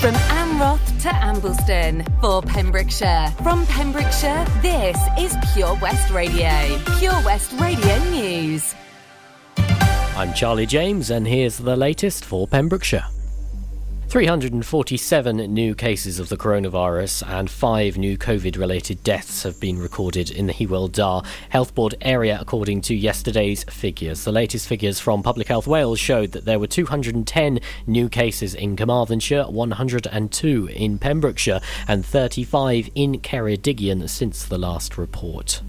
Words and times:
From 0.00 0.14
Amroth 0.14 1.02
to 1.02 1.08
Ambleston 1.08 2.06
for 2.22 2.40
Pembrokeshire. 2.40 3.34
From 3.42 3.66
Pembrokeshire, 3.66 4.46
this 4.62 4.96
is 5.18 5.36
Pure 5.52 5.76
West 5.82 6.10
Radio. 6.10 6.48
Pure 6.98 7.22
West 7.22 7.52
Radio 7.60 7.98
News. 8.04 8.74
I'm 9.58 10.32
Charlie 10.32 10.64
James, 10.64 11.10
and 11.10 11.28
here's 11.28 11.58
the 11.58 11.76
latest 11.76 12.24
for 12.24 12.48
Pembrokeshire. 12.48 13.04
347 14.10 15.36
new 15.36 15.72
cases 15.72 16.18
of 16.18 16.28
the 16.28 16.36
coronavirus 16.36 17.24
and 17.28 17.48
five 17.48 17.96
new 17.96 18.18
COVID 18.18 18.58
related 18.58 19.04
deaths 19.04 19.44
have 19.44 19.60
been 19.60 19.78
recorded 19.78 20.32
in 20.32 20.48
the 20.48 20.52
Hywel 20.52 20.90
Dda 20.90 21.24
Health 21.50 21.76
Board 21.76 21.94
area, 22.00 22.36
according 22.40 22.80
to 22.80 22.94
yesterday's 22.96 23.62
figures. 23.62 24.24
The 24.24 24.32
latest 24.32 24.66
figures 24.66 24.98
from 24.98 25.22
Public 25.22 25.46
Health 25.46 25.68
Wales 25.68 26.00
showed 26.00 26.32
that 26.32 26.44
there 26.44 26.58
were 26.58 26.66
210 26.66 27.60
new 27.86 28.08
cases 28.08 28.52
in 28.52 28.74
Carmarthenshire, 28.74 29.44
102 29.44 30.66
in 30.66 30.98
Pembrokeshire, 30.98 31.60
and 31.86 32.04
35 32.04 32.90
in 32.96 33.20
Ceredigion 33.20 34.08
since 34.08 34.44
the 34.44 34.58
last 34.58 34.98
report. 34.98 35.62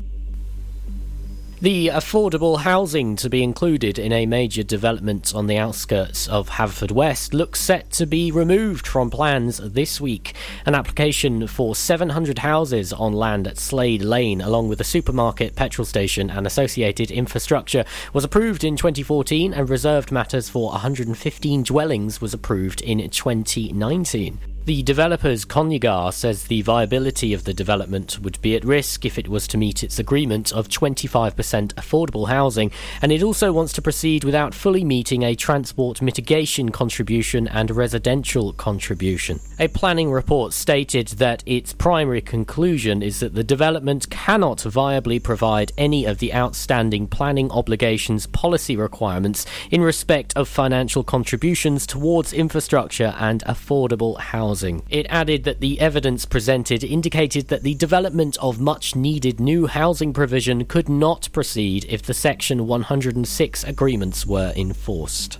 The 1.61 1.89
affordable 1.89 2.61
housing 2.61 3.15
to 3.17 3.29
be 3.29 3.43
included 3.43 3.99
in 3.99 4.11
a 4.11 4.25
major 4.25 4.63
development 4.63 5.35
on 5.35 5.45
the 5.45 5.59
outskirts 5.59 6.27
of 6.27 6.49
Haverfordwest 6.49 7.35
looks 7.35 7.61
set 7.61 7.91
to 7.91 8.07
be 8.07 8.31
removed 8.31 8.87
from 8.87 9.11
plans 9.11 9.57
this 9.57 10.01
week. 10.01 10.33
An 10.65 10.73
application 10.73 11.45
for 11.45 11.75
700 11.75 12.39
houses 12.39 12.91
on 12.91 13.13
land 13.13 13.45
at 13.45 13.59
Slade 13.59 14.01
Lane, 14.01 14.41
along 14.41 14.69
with 14.69 14.81
a 14.81 14.83
supermarket, 14.83 15.55
petrol 15.55 15.85
station, 15.85 16.31
and 16.31 16.47
associated 16.47 17.11
infrastructure, 17.11 17.85
was 18.11 18.23
approved 18.23 18.63
in 18.63 18.75
2014, 18.75 19.53
and 19.53 19.69
reserved 19.69 20.11
matters 20.11 20.49
for 20.49 20.71
115 20.71 21.61
dwellings 21.61 22.19
was 22.19 22.33
approved 22.33 22.81
in 22.81 23.07
2019. 23.07 24.39
The 24.63 24.83
developer's 24.83 25.43
Conygar 25.43 26.13
says 26.13 26.43
the 26.43 26.61
viability 26.61 27.33
of 27.33 27.45
the 27.45 27.53
development 27.53 28.19
would 28.19 28.39
be 28.43 28.55
at 28.55 28.63
risk 28.63 29.05
if 29.05 29.17
it 29.17 29.27
was 29.27 29.47
to 29.47 29.57
meet 29.57 29.83
its 29.83 29.97
agreement 29.97 30.53
of 30.53 30.67
25% 30.67 31.73
affordable 31.73 32.27
housing, 32.27 32.71
and 33.01 33.11
it 33.11 33.23
also 33.23 33.51
wants 33.51 33.73
to 33.73 33.81
proceed 33.81 34.23
without 34.23 34.53
fully 34.53 34.83
meeting 34.83 35.23
a 35.23 35.33
transport 35.33 35.99
mitigation 35.99 36.69
contribution 36.69 37.47
and 37.47 37.71
residential 37.71 38.53
contribution. 38.53 39.39
A 39.57 39.67
planning 39.67 40.11
report 40.11 40.53
stated 40.53 41.07
that 41.07 41.41
its 41.47 41.73
primary 41.73 42.21
conclusion 42.21 43.01
is 43.01 43.19
that 43.19 43.33
the 43.33 43.43
development 43.43 44.11
cannot 44.11 44.59
viably 44.59 45.21
provide 45.21 45.71
any 45.75 46.05
of 46.05 46.19
the 46.19 46.35
outstanding 46.35 47.07
planning 47.07 47.49
obligations 47.49 48.27
policy 48.27 48.77
requirements 48.77 49.47
in 49.71 49.81
respect 49.81 50.37
of 50.37 50.47
financial 50.47 51.03
contributions 51.03 51.87
towards 51.87 52.31
infrastructure 52.31 53.15
and 53.17 53.43
affordable 53.45 54.19
housing 54.19 54.50
housing. 54.51 54.83
It 54.89 55.05
added 55.09 55.45
that 55.45 55.61
the 55.61 55.79
evidence 55.79 56.25
presented 56.25 56.83
indicated 56.83 57.47
that 57.47 57.63
the 57.63 57.73
development 57.75 58.35
of 58.41 58.59
much 58.59 58.97
needed 58.97 59.39
new 59.39 59.65
housing 59.67 60.11
provision 60.11 60.65
could 60.65 60.89
not 60.89 61.29
proceed 61.31 61.85
if 61.87 62.01
the 62.01 62.13
Section 62.13 62.67
106 62.67 63.63
agreements 63.63 64.25
were 64.25 64.51
enforced. 64.57 65.39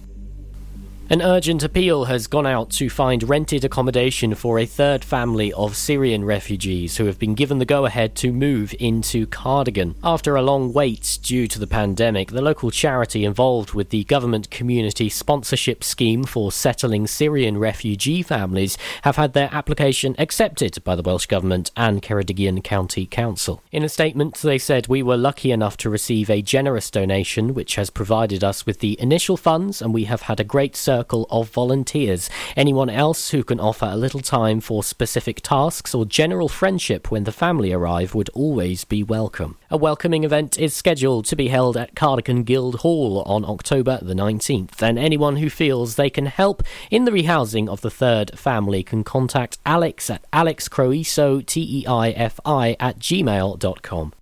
An 1.11 1.21
urgent 1.21 1.61
appeal 1.61 2.05
has 2.05 2.25
gone 2.25 2.47
out 2.47 2.69
to 2.69 2.89
find 2.89 3.27
rented 3.27 3.65
accommodation 3.65 4.33
for 4.33 4.57
a 4.57 4.65
third 4.65 5.03
family 5.03 5.51
of 5.51 5.75
Syrian 5.75 6.23
refugees 6.23 6.95
who 6.95 7.03
have 7.03 7.19
been 7.19 7.35
given 7.35 7.59
the 7.59 7.65
go 7.65 7.85
ahead 7.85 8.15
to 8.15 8.31
move 8.31 8.73
into 8.79 9.27
Cardigan. 9.27 9.95
After 10.05 10.37
a 10.37 10.41
long 10.41 10.71
wait 10.71 11.19
due 11.21 11.49
to 11.49 11.59
the 11.59 11.67
pandemic, 11.67 12.31
the 12.31 12.41
local 12.41 12.71
charity 12.71 13.25
involved 13.25 13.73
with 13.73 13.89
the 13.89 14.05
government 14.05 14.49
community 14.51 15.09
sponsorship 15.09 15.83
scheme 15.83 16.23
for 16.23 16.49
settling 16.49 17.07
Syrian 17.07 17.57
refugee 17.57 18.23
families 18.23 18.77
have 19.01 19.17
had 19.17 19.33
their 19.33 19.49
application 19.51 20.15
accepted 20.17 20.81
by 20.85 20.95
the 20.95 21.03
Welsh 21.03 21.25
Government 21.25 21.71
and 21.75 22.01
Ceredigion 22.01 22.63
County 22.63 23.05
Council. 23.05 23.61
In 23.73 23.83
a 23.83 23.89
statement, 23.89 24.35
they 24.37 24.57
said, 24.57 24.87
We 24.87 25.03
were 25.03 25.17
lucky 25.17 25.51
enough 25.51 25.75
to 25.77 25.89
receive 25.89 26.29
a 26.29 26.41
generous 26.41 26.89
donation 26.89 27.53
which 27.53 27.75
has 27.75 27.89
provided 27.89 28.45
us 28.45 28.65
with 28.65 28.79
the 28.79 28.97
initial 29.01 29.35
funds, 29.35 29.81
and 29.81 29.93
we 29.93 30.05
have 30.05 30.21
had 30.21 30.39
a 30.39 30.45
great 30.45 30.77
service 30.77 31.00
circle 31.01 31.25
of 31.31 31.49
volunteers. 31.49 32.29
Anyone 32.55 32.89
else 32.89 33.31
who 33.31 33.43
can 33.43 33.59
offer 33.59 33.87
a 33.87 33.95
little 33.95 34.19
time 34.19 34.61
for 34.61 34.83
specific 34.83 35.41
tasks 35.41 35.95
or 35.95 36.05
general 36.05 36.47
friendship 36.47 37.09
when 37.09 37.23
the 37.23 37.31
family 37.31 37.73
arrive 37.73 38.13
would 38.13 38.29
always 38.35 38.85
be 38.85 39.01
welcome. 39.01 39.57
A 39.71 39.77
welcoming 39.77 40.23
event 40.23 40.59
is 40.59 40.75
scheduled 40.75 41.25
to 41.25 41.35
be 41.35 41.47
held 41.47 41.75
at 41.75 41.95
Cardigan 41.95 42.43
Guild 42.43 42.81
Hall 42.81 43.23
on 43.25 43.43
October 43.43 43.97
the 43.99 44.13
19th, 44.13 44.79
and 44.79 44.99
anyone 44.99 45.37
who 45.37 45.49
feels 45.49 45.95
they 45.95 46.11
can 46.11 46.27
help 46.27 46.61
in 46.91 47.05
the 47.05 47.11
rehousing 47.11 47.67
of 47.67 47.81
the 47.81 47.89
third 47.89 48.37
family 48.37 48.83
can 48.83 49.03
contact 49.03 49.57
Alex 49.65 50.07
at 50.11 50.29
alexcroiso, 50.31 51.43
T-E-I-F-I, 51.43 52.75
at 52.79 52.99
gmail.com. 52.99 54.13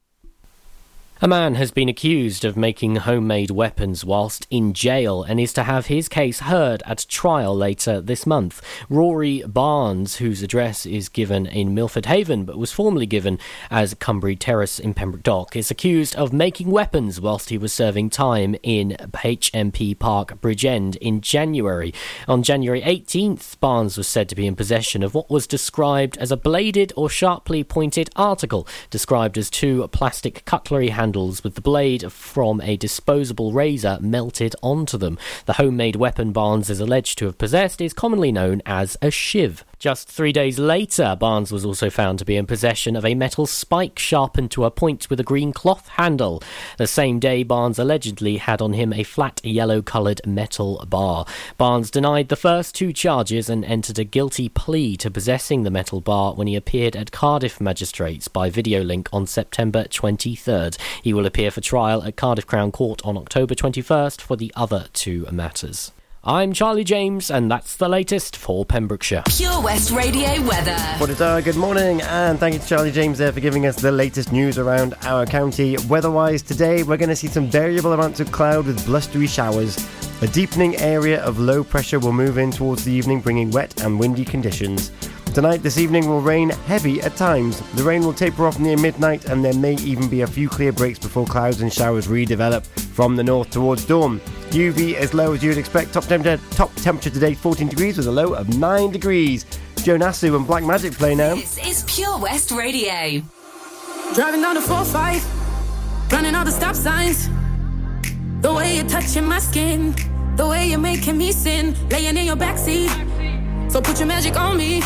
A 1.22 1.28
man 1.28 1.56
has 1.56 1.72
been 1.72 1.90
accused 1.90 2.46
of 2.46 2.56
making 2.56 2.96
homemade 2.96 3.52
weapons 3.52 4.06
whilst 4.06 4.48
in 4.50 4.72
jail 4.72 5.22
and 5.22 5.38
is 5.38 5.52
to 5.52 5.64
have 5.64 5.88
his 5.88 6.08
case 6.08 6.40
heard 6.40 6.82
at 6.86 7.06
trial 7.10 7.54
later 7.54 8.00
this 8.00 8.26
month. 8.26 8.62
Rory 8.90 9.44
Barnes, 9.46 10.16
whose 10.16 10.42
address 10.42 10.86
is 10.86 11.10
given 11.10 11.46
in 11.46 11.76
Milford 11.76 12.06
Haven 12.06 12.46
but 12.46 12.58
was 12.58 12.72
formerly 12.72 13.06
given 13.06 13.38
as 13.70 13.96
Cumbry 13.96 14.40
Terrace 14.40 14.80
in 14.80 14.94
Pembroke 14.94 15.24
Dock, 15.24 15.58
is 15.58 15.70
accused 15.70 16.16
of 16.16 16.32
making 16.32 16.72
weapons 16.72 17.20
whilst 17.20 17.50
he 17.50 17.58
was 17.58 17.74
serving 17.74 18.12
time 18.12 18.56
in 18.64 18.92
HMP 18.92 20.00
Parc 20.00 20.40
Bridge 20.40 20.64
End 20.64 20.96
in 21.02 21.20
January. 21.20 21.94
On 22.30 22.44
January 22.44 22.82
18th, 22.84 23.60
Barnes 23.60 23.98
was 23.98 24.08
said 24.08 24.30
to 24.30 24.36
be 24.36 24.48
in 24.48 24.56
possession 24.56 25.04
of 25.04 25.14
what 25.14 25.30
was 25.30 25.48
described 25.48 26.18
as 26.20 26.32
a 26.32 26.38
bladed 26.38 26.94
or 26.96 27.10
sharply 27.10 27.62
pointed 27.62 28.10
article, 28.16 28.66
described 28.90 29.38
as 29.38 29.50
two 29.50 29.86
plastic 29.90 30.46
cutlery 30.46 30.88
handles 30.88 31.09
handles 31.10 31.44
with 31.44 31.56
the 31.56 31.62
blade 31.62 32.12
from 32.12 32.62
a 32.62 32.78
disposable 32.78 33.52
razor 33.52 33.98
melted 34.00 34.56
onto 34.62 34.96
them. 34.96 35.18
The 35.48 35.54
homemade 35.54 35.96
weapon 35.96 36.32
Barnes 36.32 36.70
is 36.70 36.80
alleged 36.80 37.18
to 37.18 37.26
have 37.26 37.40
possessed 37.40 37.82
is 37.82 37.94
commonly 37.94 38.32
known 38.32 38.62
as 38.64 38.96
a 39.02 39.10
shiv. 39.10 39.66
Just 39.80 40.10
three 40.10 40.34
days 40.34 40.60
later, 40.60 41.16
Barnes 41.18 41.54
was 41.54 41.64
also 41.64 41.90
found 41.90 42.20
to 42.20 42.26
be 42.26 42.36
in 42.36 42.46
possession 42.46 42.98
of 42.98 43.06
a 43.06 43.16
metal 43.16 43.46
spike 43.46 43.98
sharpened 43.98 44.52
to 44.52 44.66
a 44.66 44.72
point 44.72 45.10
with 45.10 45.22
a 45.22 45.24
green 45.24 45.54
cloth 45.54 45.88
handle. 45.88 46.44
The 46.78 46.86
same 46.86 47.18
day, 47.18 47.44
Barnes 47.44 47.80
allegedly 47.80 48.38
had 48.38 48.62
on 48.62 48.74
him 48.74 48.92
a 48.92 49.04
flat 49.04 49.40
yellow 49.42 49.82
coloured 49.82 50.20
metal 50.28 50.86
bar. 50.90 51.26
Barnes 51.58 51.90
denied 51.90 52.28
the 52.28 52.36
first 52.36 52.76
two 52.76 52.92
charges 52.92 53.50
and 53.50 53.64
entered 53.64 53.98
a 53.98 54.04
guilty 54.04 54.50
plea 54.50 54.98
to 54.98 55.10
possessing 55.10 55.64
the 55.64 55.72
metal 55.72 56.02
bar 56.02 56.34
when 56.34 56.48
he 56.48 56.58
appeared 56.58 56.98
at 56.98 57.14
Cardiff 57.14 57.62
magistrates 57.62 58.28
by 58.28 58.50
video 58.50 58.84
link 58.84 59.08
on 59.14 59.26
September 59.26 59.86
23rd. 59.86 60.78
He 61.02 61.14
will 61.14 61.26
appear 61.26 61.52
for 61.52 61.62
trial 61.62 62.04
at 62.04 62.18
Cardiff 62.18 62.46
Crown 62.46 62.74
Court 62.74 63.02
on 63.06 63.16
October 63.16 63.56
21st 63.56 64.20
for 64.20 64.36
the 64.36 64.52
other 64.58 64.88
two 64.92 65.26
matters. 65.32 65.94
I'm 66.22 66.52
Charlie 66.52 66.84
James, 66.84 67.32
and 67.32 67.50
that's 67.50 67.78
the 67.78 67.88
latest 67.88 68.36
for 68.36 68.66
Pembrokeshire. 68.66 69.24
Pure 69.30 69.62
West 69.62 69.90
Radio 69.92 70.28
weather. 70.46 70.76
What 70.98 71.10
is 71.10 71.22
our 71.22 71.42
good 71.42 71.56
morning, 71.56 72.02
and 72.02 72.38
thank 72.38 72.56
you 72.56 72.60
to 72.60 72.68
Charlie 72.68 72.92
James 72.92 73.20
there 73.20 73.32
for 73.32 73.40
giving 73.40 73.66
us 73.66 73.78
the 73.78 73.94
latest 73.94 74.34
news 74.34 74.58
around 74.58 74.96
our 75.04 75.26
county. 75.26 75.78
Weather-wise, 75.88 76.42
today 76.42 76.84
we're 76.84 76.98
going 76.98 77.08
to 77.08 77.16
see 77.16 77.28
some 77.28 77.48
variable 77.48 77.94
amounts 77.94 78.20
of 78.20 78.34
cloud 78.34 78.66
with 78.66 78.86
blustery 78.86 79.28
showers. 79.28 79.78
A 80.22 80.28
deepening 80.28 80.76
area 80.76 81.24
of 81.24 81.40
low 81.40 81.64
pressure 81.64 82.00
will 82.00 82.12
move 82.12 82.38
in 82.38 82.52
towards 82.52 82.84
the 82.84 82.92
evening, 82.92 83.22
bringing 83.22 83.50
wet 83.52 83.82
and 83.82 83.98
windy 83.98 84.26
conditions. 84.26 84.92
Tonight, 85.34 85.64
this 85.64 85.78
evening 85.78 86.10
will 86.10 86.22
rain 86.22 86.50
heavy 86.50 87.02
at 87.02 87.16
times. 87.16 87.62
The 87.76 87.84
rain 87.84 88.02
will 88.02 88.12
taper 88.12 88.46
off 88.46 88.60
near 88.60 88.76
midnight, 88.76 89.30
and 89.30 89.46
there 89.46 89.54
may 89.54 89.76
even 89.76 90.10
be 90.10 90.24
a 90.24 90.28
few 90.28 90.50
clear 90.50 90.74
breaks 90.74 91.00
before 91.00 91.26
clouds 91.26 91.62
and 91.62 91.72
showers 91.72 92.08
redevelop 92.08 92.66
from 93.00 93.16
the 93.16 93.24
north 93.24 93.50
towards 93.50 93.86
dawn. 93.86 94.20
UV 94.50 94.96
as 94.96 95.14
low 95.14 95.32
as 95.32 95.42
you'd 95.42 95.58
expect. 95.58 95.94
Top 95.94 96.04
temperature, 96.04 96.44
top 96.52 96.70
temperature 96.76 97.10
today 97.10 97.34
14 97.34 97.70
degrees 97.70 97.96
with 97.96 98.08
a 98.08 98.12
low 98.12 98.34
of 98.34 98.60
9 98.60 98.92
degrees. 98.92 99.46
Jonasu 99.76 100.36
and 100.36 100.46
Black 100.46 100.66
Magic 100.66 100.92
play 100.92 101.16
now. 101.16 101.36
This 101.36 101.66
is 101.66 101.86
Pure 101.88 102.20
West 102.20 102.52
Radio. 102.52 103.24
Driving 104.16 104.42
down 104.42 104.56
the 104.56 104.60
4-5, 104.60 106.12
running 106.12 106.36
all 106.36 106.44
the 106.44 106.52
stop 106.52 106.76
signs. 106.76 107.30
The 108.42 108.54
way 108.54 108.76
you're 108.76 108.90
touching 108.90 109.24
my 109.24 109.40
skin, 109.40 109.96
the 110.36 110.46
way 110.46 110.68
you're 110.68 110.78
making 110.78 111.18
me 111.18 111.32
sin, 111.32 111.78
laying 111.88 112.18
in 112.18 112.26
your 112.26 112.36
backseat. 112.36 112.92
So 113.72 113.80
put 113.80 113.98
your 114.00 114.10
magic 114.10 114.36
on 114.38 114.58
me. 114.58 114.82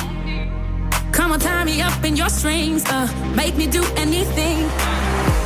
Come 1.12 1.32
on, 1.32 1.40
tie 1.40 1.64
me 1.64 1.82
up 1.82 2.04
in 2.04 2.16
your 2.16 2.30
strings, 2.30 2.86
uh, 2.86 3.08
make 3.36 3.58
me 3.58 3.66
do 3.66 3.84
anything. 3.96 4.60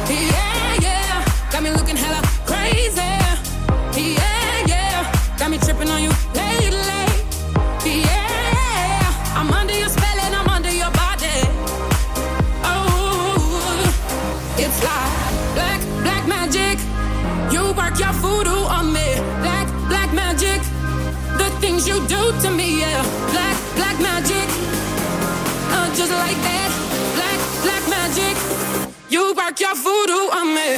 Yeah, 0.10 0.32
yeah, 0.32 0.57
got 1.52 1.64
me 1.64 1.72
looking 1.72 1.96
hella 1.96 2.22
crazy. 2.46 3.02
Yeah, 3.96 4.68
yeah, 4.68 5.38
got 5.38 5.50
me 5.50 5.58
tripping 5.58 5.90
on 5.90 6.02
you 6.04 6.12
lately. 6.34 7.06
Yeah, 7.86 9.36
I'm 9.36 9.52
under 9.52 9.74
your 9.74 9.90
spell 9.90 10.20
and 10.26 10.36
I'm 10.36 10.48
under 10.50 10.72
your 10.72 10.92
body. 10.92 11.40
Oh, 12.64 13.96
it's 14.58 14.84
like 14.84 15.56
black, 15.56 15.82
black 16.04 16.28
magic. 16.28 16.78
You 17.52 17.74
work 17.74 17.98
your 18.00 18.14
voodoo 18.14 18.66
on 18.78 18.92
me. 18.94 19.16
Black, 19.42 19.68
black 19.88 20.14
magic. 20.14 20.62
The 21.38 21.50
things 21.62 21.88
you 21.88 22.06
do 22.08 22.32
to 22.42 22.50
me, 22.52 22.82
yeah. 22.82 23.02
Black, 23.32 23.58
black 23.76 24.00
magic. 24.00 24.48
Uh, 25.72 25.88
just 25.96 26.12
like 26.12 26.38
that. 26.48 26.70
Black, 27.16 27.40
black 27.64 27.84
magic. 27.90 28.36
You 29.10 29.34
work 29.34 29.60
your 29.60 29.76
voodoo 29.76 30.30
on 30.40 30.54
me. 30.54 30.77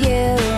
you. 0.00 0.55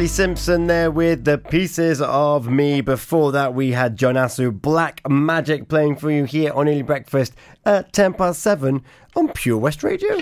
Ashlee 0.00 0.08
Simpson 0.08 0.66
there 0.66 0.90
with 0.90 1.26
the 1.26 1.36
pieces 1.36 2.00
of 2.00 2.48
me. 2.48 2.80
Before 2.80 3.32
that, 3.32 3.52
we 3.52 3.72
had 3.72 3.98
Jonasu 3.98 4.50
Black 4.50 5.02
Magic 5.06 5.68
playing 5.68 5.96
for 5.96 6.10
you 6.10 6.24
here 6.24 6.54
on 6.54 6.68
Early 6.68 6.80
Breakfast 6.80 7.34
at 7.66 7.92
10 7.92 8.14
past 8.14 8.40
7 8.40 8.82
on 9.14 9.28
Pure 9.34 9.58
West 9.58 9.82
Radio. 9.82 10.16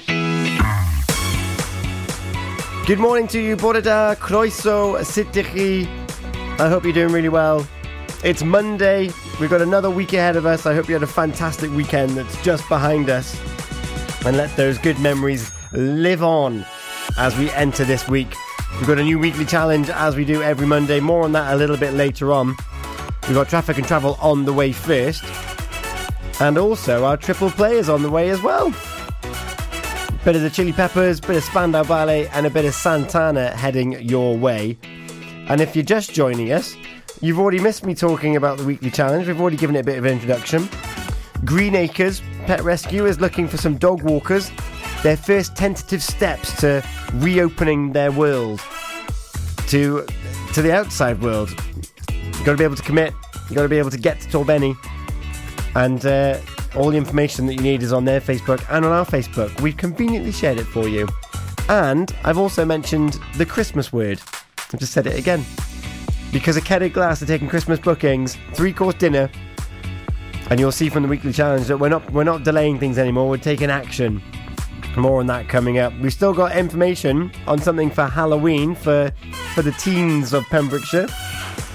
Good 2.86 2.98
morning 2.98 3.28
to 3.28 3.40
you, 3.40 3.56
Borada, 3.56 4.16
Kroiso, 4.16 4.98
Sittichi. 4.98 5.86
I 6.58 6.68
hope 6.68 6.82
you're 6.82 6.92
doing 6.92 7.12
really 7.12 7.28
well. 7.28 7.64
It's 8.24 8.42
Monday. 8.42 9.10
We've 9.40 9.50
got 9.50 9.62
another 9.62 9.90
week 9.90 10.12
ahead 10.12 10.34
of 10.34 10.44
us. 10.44 10.66
I 10.66 10.74
hope 10.74 10.88
you 10.88 10.94
had 10.94 11.04
a 11.04 11.06
fantastic 11.06 11.70
weekend 11.70 12.10
that's 12.16 12.42
just 12.42 12.68
behind 12.68 13.10
us. 13.10 13.40
And 14.26 14.36
let 14.36 14.56
those 14.56 14.76
good 14.78 14.98
memories 14.98 15.52
live 15.72 16.24
on 16.24 16.66
as 17.16 17.38
we 17.38 17.48
enter 17.52 17.84
this 17.84 18.08
week. 18.08 18.34
We've 18.76 18.86
got 18.86 18.98
a 18.98 19.02
new 19.02 19.18
weekly 19.18 19.44
challenge 19.44 19.90
as 19.90 20.16
we 20.16 20.24
do 20.24 20.42
every 20.42 20.66
Monday. 20.66 21.00
More 21.00 21.24
on 21.24 21.32
that 21.32 21.52
a 21.52 21.56
little 21.56 21.76
bit 21.76 21.94
later 21.94 22.32
on. 22.32 22.56
We've 23.22 23.34
got 23.34 23.48
traffic 23.48 23.78
and 23.78 23.86
travel 23.86 24.16
on 24.20 24.44
the 24.44 24.52
way 24.52 24.72
first. 24.72 25.24
And 26.40 26.56
also 26.56 27.04
our 27.04 27.16
triple 27.16 27.50
play 27.50 27.76
is 27.76 27.88
on 27.88 28.02
the 28.02 28.10
way 28.10 28.30
as 28.30 28.40
well. 28.40 28.70
Bit 30.24 30.36
of 30.36 30.42
the 30.42 30.50
Chili 30.50 30.72
Peppers, 30.72 31.20
bit 31.20 31.36
of 31.36 31.44
Spandau 31.44 31.82
Ballet, 31.84 32.28
and 32.28 32.46
a 32.46 32.50
bit 32.50 32.64
of 32.64 32.74
Santana 32.74 33.50
heading 33.56 34.00
your 34.00 34.36
way. 34.36 34.78
And 35.48 35.60
if 35.60 35.74
you're 35.74 35.84
just 35.84 36.12
joining 36.12 36.52
us, 36.52 36.76
you've 37.20 37.38
already 37.38 37.58
missed 37.58 37.84
me 37.84 37.94
talking 37.94 38.36
about 38.36 38.58
the 38.58 38.64
weekly 38.64 38.90
challenge. 38.90 39.26
We've 39.26 39.40
already 39.40 39.56
given 39.56 39.74
it 39.74 39.80
a 39.80 39.84
bit 39.84 39.98
of 39.98 40.06
introduction. 40.06 40.68
Green 41.44 41.74
Acres 41.74 42.22
Pet 42.46 42.62
Rescue 42.62 43.06
is 43.06 43.20
looking 43.20 43.48
for 43.48 43.56
some 43.56 43.76
dog 43.76 44.02
walkers 44.02 44.50
their 45.02 45.16
first 45.16 45.54
tentative 45.56 46.02
steps 46.02 46.58
to 46.60 46.84
reopening 47.14 47.92
their 47.92 48.10
world 48.10 48.60
to 49.68 50.06
to 50.54 50.62
the 50.62 50.72
outside 50.72 51.20
world. 51.20 51.50
You've 52.10 52.44
got 52.44 52.52
to 52.52 52.56
be 52.56 52.64
able 52.64 52.76
to 52.76 52.82
commit. 52.82 53.14
You've 53.48 53.54
got 53.54 53.62
to 53.62 53.68
be 53.68 53.78
able 53.78 53.90
to 53.90 53.98
get 53.98 54.20
to 54.20 54.28
Torbeni. 54.28 54.76
And 55.74 56.04
uh, 56.04 56.40
all 56.74 56.90
the 56.90 56.96
information 56.96 57.46
that 57.46 57.54
you 57.54 57.60
need 57.60 57.82
is 57.82 57.92
on 57.92 58.04
their 58.04 58.20
Facebook 58.20 58.64
and 58.70 58.84
on 58.84 58.92
our 58.92 59.04
Facebook. 59.04 59.60
We've 59.60 59.76
conveniently 59.76 60.32
shared 60.32 60.58
it 60.58 60.64
for 60.64 60.88
you. 60.88 61.08
And 61.68 62.14
I've 62.24 62.38
also 62.38 62.64
mentioned 62.64 63.18
the 63.36 63.46
Christmas 63.46 63.92
word. 63.92 64.20
I've 64.72 64.80
just 64.80 64.92
said 64.92 65.06
it 65.06 65.18
again. 65.18 65.44
Because 66.32 66.56
a 66.56 66.60
Academy 66.60 66.90
Glass 66.90 67.22
are 67.22 67.26
taking 67.26 67.48
Christmas 67.48 67.78
bookings, 67.78 68.36
three 68.52 68.72
course 68.72 68.94
dinner, 68.94 69.30
and 70.50 70.58
you'll 70.60 70.72
see 70.72 70.88
from 70.88 71.02
the 71.02 71.08
weekly 71.08 71.32
challenge 71.32 71.66
that 71.66 71.78
we're 71.78 71.88
not 71.88 72.10
we're 72.12 72.24
not 72.24 72.42
delaying 72.42 72.78
things 72.78 72.98
anymore. 72.98 73.28
We're 73.28 73.38
taking 73.38 73.70
action. 73.70 74.22
More 74.98 75.20
on 75.20 75.26
that 75.28 75.48
coming 75.48 75.78
up. 75.78 75.92
We've 76.00 76.12
still 76.12 76.34
got 76.34 76.56
information 76.56 77.30
on 77.46 77.60
something 77.60 77.88
for 77.88 78.06
Halloween 78.06 78.74
for 78.74 79.12
for 79.54 79.62
the 79.62 79.70
teens 79.72 80.32
of 80.32 80.44
Pembrokeshire, 80.46 81.06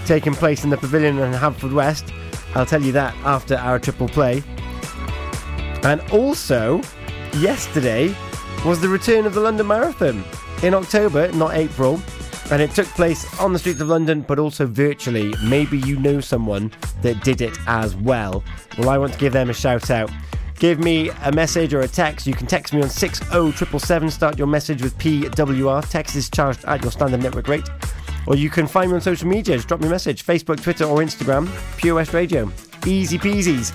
taking 0.06 0.34
place 0.34 0.66
in 0.66 0.70
the 0.70 0.78
pavilion 0.78 1.18
in 1.20 1.32
Haverfordwest. 1.32 2.12
I'll 2.54 2.66
tell 2.66 2.82
you 2.82 2.92
that 2.92 3.16
after 3.24 3.56
our 3.56 3.80
triple 3.80 4.10
play. 4.10 4.44
And 5.84 6.02
also, 6.12 6.82
yesterday 7.38 8.14
was 8.66 8.82
the 8.82 8.90
return 8.90 9.26
of 9.26 9.34
the 9.34 9.40
London 9.40 9.68
Marathon 9.68 10.24
in 10.62 10.74
October, 10.74 11.32
not 11.32 11.56
April. 11.56 12.02
And 12.52 12.62
it 12.62 12.72
took 12.72 12.88
place 12.88 13.40
on 13.40 13.54
the 13.54 13.60
streets 13.60 13.80
of 13.80 13.88
London, 13.88 14.22
but 14.22 14.38
also 14.38 14.66
virtually. 14.66 15.34
Maybe 15.44 15.80
you 15.80 15.98
know 15.98 16.20
someone 16.20 16.72
that 17.02 17.24
did 17.24 17.40
it 17.40 17.58
as 17.68 17.96
well. 17.96 18.44
Well, 18.78 18.90
I 18.90 18.98
want 18.98 19.14
to 19.14 19.20
give 19.20 19.32
them 19.32 19.50
a 19.50 19.54
shout 19.54 19.90
out. 19.90 20.12
Give 20.60 20.80
me 20.80 21.10
a 21.24 21.32
message 21.32 21.74
or 21.74 21.82
a 21.82 21.88
text. 21.88 22.26
You 22.26 22.34
can 22.34 22.48
text 22.48 22.74
me 22.74 22.82
on 22.82 22.90
60777. 22.90 24.10
Start 24.12 24.38
your 24.38 24.48
message 24.48 24.82
with 24.82 24.98
PWR. 24.98 25.90
Text 25.90 26.16
is 26.16 26.30
charged 26.30 26.64
at 26.66 26.82
your 26.82 26.92
standard 26.92 27.22
network 27.22 27.48
rate. 27.48 27.70
Or 28.28 28.36
you 28.36 28.50
can 28.50 28.68
find 28.68 28.90
me 28.90 28.96
on 28.96 29.02
social 29.02 29.28
media. 29.28 29.56
Just 29.56 29.68
drop 29.68 29.82
me 29.82 29.88
a 29.88 29.90
message 29.90 30.26
Facebook, 30.26 30.62
Twitter, 30.62 30.86
or 30.86 31.00
Instagram. 31.00 31.50
Pure 31.78 31.96
West 31.96 32.14
Radio. 32.14 32.52
Easy 32.86 33.18
peasies. 33.18 33.74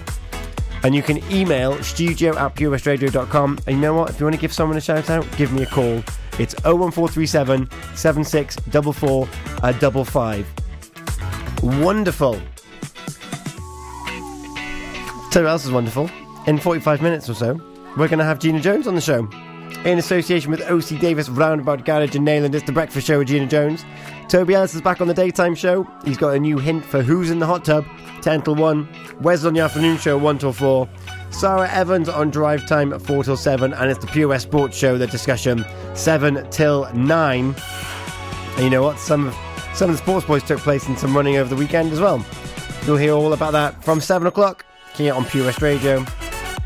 And 0.84 0.94
you 0.94 1.02
can 1.02 1.18
email 1.30 1.82
studio 1.82 2.36
at 2.38 2.54
purewestradio.com. 2.54 3.58
And 3.66 3.76
you 3.76 3.82
know 3.82 3.94
what? 3.94 4.10
If 4.10 4.20
you 4.20 4.26
want 4.26 4.36
to 4.36 4.40
give 4.40 4.52
someone 4.52 4.78
a 4.78 4.80
shout 4.80 5.10
out, 5.10 5.26
give 5.36 5.52
me 5.52 5.64
a 5.64 5.66
call. 5.66 6.02
It's 6.38 6.54
01437 6.64 7.68
7644 7.96 9.26
55. 9.26 10.46
Uh, 11.10 11.82
wonderful. 11.82 12.40
Tell 15.30 15.42
you 15.42 15.46
what 15.46 15.50
else 15.50 15.64
is 15.66 15.72
wonderful. 15.72 16.08
In 16.48 16.56
45 16.56 17.02
minutes 17.02 17.28
or 17.28 17.34
so, 17.34 17.60
we're 17.98 18.08
going 18.08 18.20
to 18.20 18.24
have 18.24 18.38
Gina 18.38 18.58
Jones 18.58 18.86
on 18.86 18.94
the 18.94 19.02
show. 19.02 19.28
In 19.84 19.98
association 19.98 20.50
with 20.50 20.62
OC 20.62 20.98
Davis 20.98 21.28
Roundabout 21.28 21.84
Garage 21.84 22.16
in 22.16 22.24
Nayland, 22.24 22.54
it's 22.54 22.64
the 22.64 22.72
breakfast 22.72 23.06
show 23.06 23.18
with 23.18 23.28
Gina 23.28 23.46
Jones. 23.46 23.84
Toby 24.30 24.54
Ellis 24.54 24.74
is 24.74 24.80
back 24.80 25.02
on 25.02 25.08
the 25.08 25.12
daytime 25.12 25.54
show. 25.54 25.86
He's 26.06 26.16
got 26.16 26.30
a 26.30 26.40
new 26.40 26.56
hint 26.56 26.86
for 26.86 27.02
who's 27.02 27.28
in 27.28 27.38
the 27.38 27.44
hot 27.44 27.66
tub, 27.66 27.84
10 28.22 28.40
till 28.40 28.54
1. 28.54 28.88
Wes 29.20 29.44
on 29.44 29.52
the 29.52 29.60
afternoon 29.60 29.98
show, 29.98 30.16
1 30.16 30.38
till 30.38 30.54
4. 30.54 30.88
Sarah 31.28 31.68
Evans 31.68 32.08
on 32.08 32.30
drive 32.30 32.66
time 32.66 32.94
at 32.94 33.02
4 33.02 33.24
till 33.24 33.36
7. 33.36 33.74
And 33.74 33.90
it's 33.90 34.00
the 34.00 34.06
Pure 34.06 34.38
Sports 34.38 34.74
Show, 34.74 34.96
the 34.96 35.06
discussion, 35.06 35.66
7 35.92 36.48
till 36.50 36.90
9. 36.94 37.54
And 38.54 38.64
you 38.64 38.70
know 38.70 38.82
what? 38.84 38.98
Some 38.98 39.26
of, 39.26 39.34
some 39.74 39.90
of 39.90 39.96
the 39.98 40.02
sports 40.02 40.26
boys 40.26 40.44
took 40.44 40.60
place 40.60 40.88
in 40.88 40.96
some 40.96 41.14
running 41.14 41.36
over 41.36 41.50
the 41.50 41.60
weekend 41.60 41.92
as 41.92 42.00
well. 42.00 42.24
You'll 42.86 42.96
hear 42.96 43.12
all 43.12 43.34
about 43.34 43.52
that 43.52 43.84
from 43.84 44.00
7 44.00 44.26
o'clock 44.26 44.64
here 44.94 45.12
on 45.12 45.26
Pure 45.26 45.52
Radio. 45.60 46.06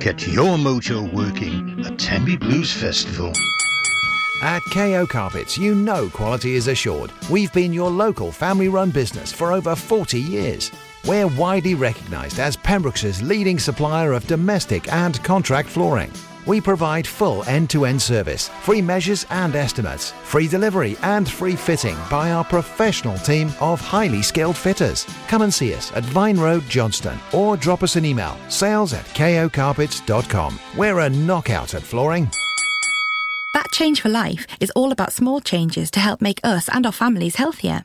Get 0.00 0.26
your 0.26 0.58
motor 0.58 1.02
working 1.02 1.84
at 1.84 1.98
Tenby 1.98 2.36
Blues 2.36 2.72
Festival. 2.72 3.32
At 4.42 4.62
KO 4.70 5.06
Carpets, 5.06 5.56
you 5.56 5.74
know 5.74 6.08
quality 6.10 6.54
is 6.54 6.68
assured. 6.68 7.10
We've 7.30 7.52
been 7.52 7.72
your 7.72 7.90
local 7.90 8.30
family 8.30 8.68
run 8.68 8.90
business 8.90 9.32
for 9.32 9.52
over 9.52 9.74
40 9.74 10.20
years. 10.20 10.70
We're 11.06 11.26
widely 11.26 11.74
recognised 11.74 12.38
as 12.38 12.56
Pembrokeshire's 12.56 13.22
leading 13.22 13.58
supplier 13.58 14.12
of 14.12 14.26
domestic 14.26 14.92
and 14.92 15.22
contract 15.24 15.68
flooring. 15.68 16.12
We 16.46 16.60
provide 16.60 17.06
full 17.06 17.42
end 17.44 17.68
to 17.70 17.84
end 17.84 18.00
service, 18.00 18.48
free 18.62 18.80
measures 18.80 19.26
and 19.30 19.54
estimates, 19.54 20.12
free 20.24 20.48
delivery 20.48 20.96
and 21.02 21.28
free 21.28 21.56
fitting 21.56 21.96
by 22.10 22.30
our 22.30 22.44
professional 22.44 23.18
team 23.18 23.52
of 23.60 23.80
highly 23.80 24.22
skilled 24.22 24.56
fitters. 24.56 25.06
Come 25.28 25.42
and 25.42 25.52
see 25.52 25.74
us 25.74 25.92
at 25.92 26.04
Vine 26.04 26.38
Road, 26.38 26.62
Johnston, 26.68 27.18
or 27.32 27.56
drop 27.56 27.82
us 27.82 27.96
an 27.96 28.04
email 28.04 28.36
sales 28.48 28.92
at 28.92 29.04
kocarpets.com. 29.06 30.58
We're 30.76 31.00
a 31.00 31.10
knockout 31.10 31.74
at 31.74 31.82
flooring. 31.82 32.30
That 33.54 33.72
Change 33.72 34.02
for 34.02 34.10
Life 34.10 34.46
is 34.60 34.70
all 34.76 34.92
about 34.92 35.12
small 35.12 35.40
changes 35.40 35.90
to 35.92 36.00
help 36.00 36.20
make 36.20 36.40
us 36.44 36.68
and 36.68 36.84
our 36.84 36.92
families 36.92 37.36
healthier. 37.36 37.84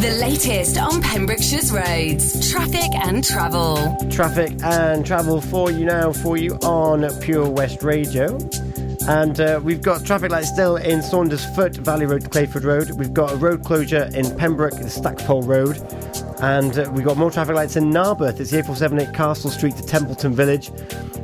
The 0.00 0.16
latest 0.20 0.78
on 0.78 1.02
Pembrokeshire's 1.02 1.72
roads, 1.72 2.52
traffic 2.52 2.94
and 2.94 3.24
travel. 3.24 3.96
Traffic 4.08 4.52
and 4.62 5.04
travel 5.04 5.40
for 5.40 5.72
you 5.72 5.86
now, 5.86 6.12
for 6.12 6.36
you 6.36 6.54
on 6.62 7.04
Pure 7.20 7.50
West 7.50 7.82
Radio. 7.82 8.38
And 9.08 9.40
uh, 9.40 9.60
we've 9.60 9.82
got 9.82 10.04
traffic 10.04 10.30
lights 10.30 10.50
still 10.50 10.76
in 10.76 11.02
Saunders 11.02 11.44
Foot, 11.56 11.74
Valley 11.78 12.06
Road 12.06 12.20
to 12.20 12.28
Clayford 12.28 12.62
Road. 12.62 12.92
We've 12.92 13.12
got 13.12 13.32
a 13.32 13.36
road 13.36 13.64
closure 13.64 14.08
in 14.14 14.36
Pembroke, 14.36 14.74
Stackpole 14.74 15.42
Road. 15.42 15.78
And 16.40 16.78
uh, 16.78 16.88
we've 16.94 17.04
got 17.04 17.16
more 17.16 17.32
traffic 17.32 17.56
lights 17.56 17.74
in 17.74 17.90
Narberth. 17.90 18.38
It's 18.38 18.52
the 18.52 18.62
A478 18.62 19.12
Castle 19.12 19.50
Street 19.50 19.74
to 19.78 19.82
Templeton 19.82 20.32
Village. 20.32 20.70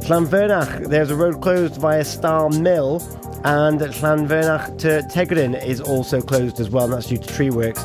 Llanfyrnach, 0.09 0.89
there's 0.89 1.13
a 1.13 1.17
road 1.17 1.41
closed 1.41 1.77
via 1.77 2.05
Star 2.05 2.51
Mill. 2.51 2.97
And 3.45 3.79
Llanfyrnach 3.79 4.79
to 4.79 5.03
Tegryn 5.13 5.65
is 5.65 5.81
also 5.81 6.21
closed 6.21 6.59
as 6.59 6.71
well, 6.71 6.87
and 6.87 6.95
that's 6.95 7.07
due 7.07 7.19
to 7.19 7.29
tree 7.29 7.51
works. 7.51 7.85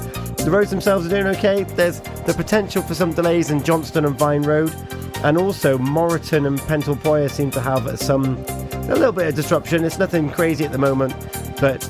The 0.49 0.57
roads 0.57 0.71
themselves 0.71 1.05
are 1.05 1.09
doing 1.09 1.27
okay. 1.27 1.61
There's 1.61 1.99
the 1.99 2.33
potential 2.33 2.81
for 2.81 2.95
some 2.95 3.13
delays 3.13 3.51
in 3.51 3.63
Johnston 3.63 4.03
and 4.03 4.17
Vine 4.17 4.41
Road. 4.41 4.73
And 5.23 5.37
also, 5.37 5.77
Moreton 5.77 6.47
and 6.47 6.57
Pentlepoir 6.57 7.29
seem 7.29 7.51
to 7.51 7.61
have 7.61 7.99
some 7.99 8.35
a 8.89 8.95
little 8.95 9.11
bit 9.11 9.27
of 9.27 9.35
disruption. 9.35 9.85
It's 9.85 9.99
nothing 9.99 10.27
crazy 10.31 10.65
at 10.65 10.71
the 10.71 10.79
moment, 10.79 11.13
but 11.61 11.87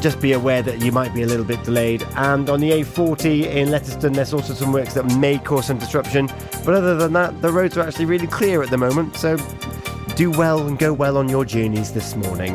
just 0.00 0.20
be 0.20 0.34
aware 0.34 0.62
that 0.62 0.80
you 0.80 0.92
might 0.92 1.14
be 1.14 1.22
a 1.22 1.26
little 1.26 1.44
bit 1.44 1.60
delayed. 1.64 2.06
And 2.14 2.48
on 2.48 2.60
the 2.60 2.70
A40 2.70 3.46
in 3.46 3.70
Letterston, 3.70 4.14
there's 4.14 4.32
also 4.32 4.54
some 4.54 4.72
works 4.72 4.94
that 4.94 5.06
may 5.18 5.38
cause 5.38 5.66
some 5.66 5.78
disruption. 5.78 6.28
But 6.64 6.74
other 6.74 6.94
than 6.94 7.12
that, 7.14 7.42
the 7.42 7.50
roads 7.50 7.76
are 7.76 7.80
actually 7.80 8.04
really 8.04 8.28
clear 8.28 8.62
at 8.62 8.70
the 8.70 8.78
moment. 8.78 9.16
So 9.16 9.36
do 10.14 10.30
well 10.30 10.64
and 10.64 10.78
go 10.78 10.92
well 10.92 11.18
on 11.18 11.28
your 11.28 11.44
journeys 11.44 11.92
this 11.92 12.14
morning. 12.14 12.54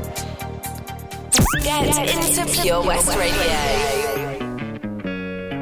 Get 1.62 1.88
into 1.88 2.62
Pure 2.62 2.84
West 2.86 3.10
Radio. 3.17 3.90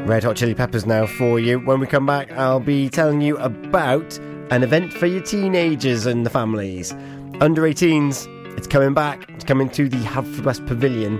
Red 0.09 0.23
Hot 0.23 0.35
Chili 0.35 0.55
Peppers 0.55 0.87
now 0.87 1.05
for 1.05 1.39
you. 1.39 1.59
When 1.59 1.79
we 1.79 1.85
come 1.85 2.07
back, 2.07 2.31
I'll 2.31 2.59
be 2.59 2.89
telling 2.89 3.21
you 3.21 3.37
about 3.37 4.17
an 4.49 4.63
event 4.63 4.91
for 4.91 5.05
your 5.05 5.21
teenagers 5.21 6.07
and 6.07 6.25
the 6.25 6.31
families. 6.31 6.93
Under 7.41 7.61
18s, 7.61 8.25
it's 8.57 8.65
coming 8.65 8.95
back. 8.95 9.29
It's 9.29 9.43
coming 9.43 9.69
to 9.69 9.87
the 9.87 9.97
Haverfordwest 9.97 10.65
Pavilion. 10.65 11.19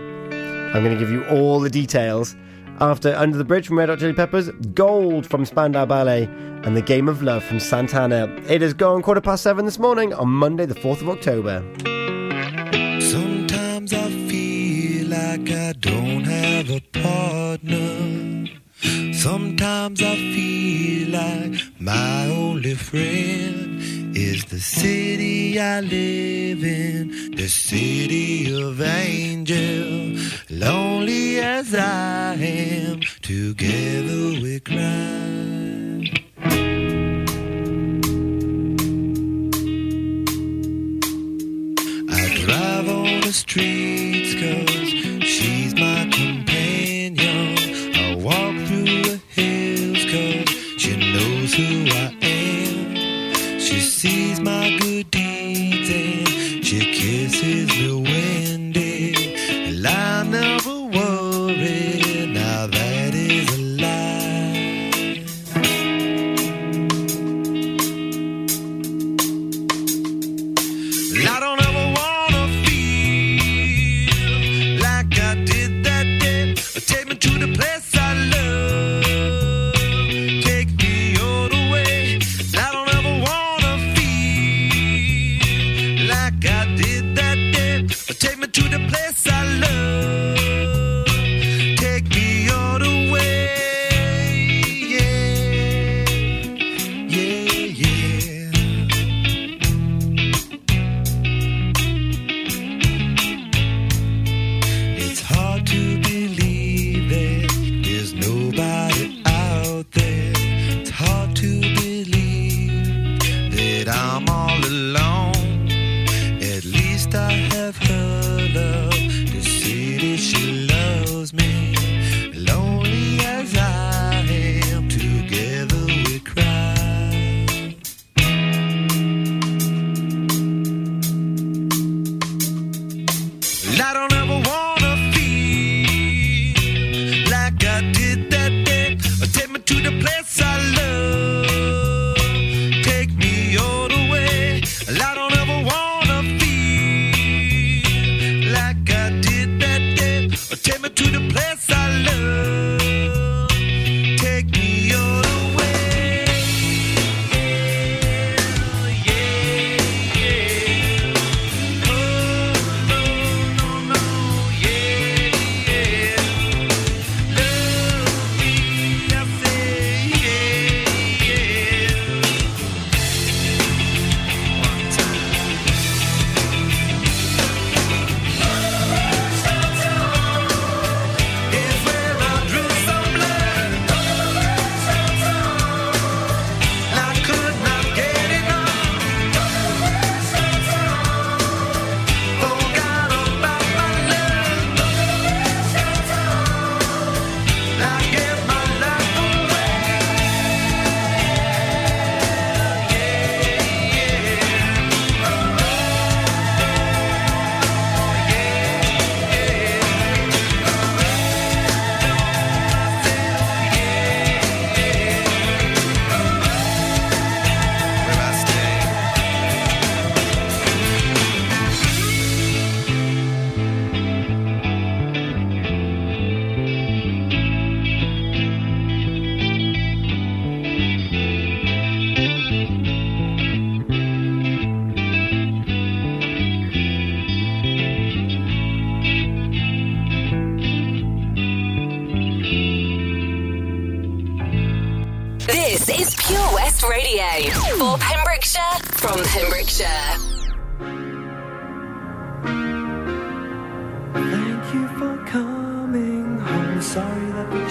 I'm 0.76 0.84
going 0.84 0.98
to 0.98 1.00
give 1.00 1.12
you 1.12 1.24
all 1.26 1.60
the 1.60 1.70
details. 1.70 2.36
After 2.82 3.14
Under 3.16 3.38
the 3.38 3.44
Bridge 3.44 3.68
from 3.68 3.78
Red 3.78 3.90
Hot 3.90 4.00
Chili 4.00 4.14
Peppers, 4.14 4.50
Gold 4.74 5.28
from 5.28 5.46
Spandau 5.46 5.86
Ballet, 5.86 6.24
and 6.64 6.76
The 6.76 6.82
Game 6.82 7.08
of 7.08 7.22
Love 7.22 7.44
from 7.44 7.60
Santana. 7.60 8.26
It 8.48 8.64
is 8.64 8.74
gone 8.74 9.04
quarter 9.04 9.22
past 9.22 9.44
seven 9.44 9.66
this 9.66 9.78
morning 9.78 10.16
on 10.16 10.30
Monday, 10.30 10.66
the 10.66 10.74
4th 10.74 11.02
of 11.02 11.10
October. 11.10 11.64
Sometimes 13.00 13.94
I 13.94 14.10
feel 14.28 15.10
like 15.10 15.48
I 15.52 15.74
don't 15.74 16.24
have 16.24 16.72
a 16.72 16.82
partner. 17.00 18.39
Sometimes 18.82 20.02
I 20.02 20.16
feel 20.16 21.10
like 21.10 21.62
my 21.80 22.26
only 22.28 22.76
friend 22.76 23.82
is 24.16 24.46
the 24.46 24.60
city 24.60 25.60
I 25.60 25.82
live 25.82 26.64
in, 26.64 27.36
the 27.36 27.48
city 27.48 28.54
of 28.54 28.82
angel. 28.82 30.18
Lonely 30.50 31.40
as 31.40 31.76
I 31.76 32.36
am, 32.36 33.02
together 33.22 34.42
we 34.42 34.60
cry. 34.62 34.80
I 42.12 42.44
drive 42.46 42.90
on 42.90 43.22
the 43.22 43.34
streets 43.34 44.09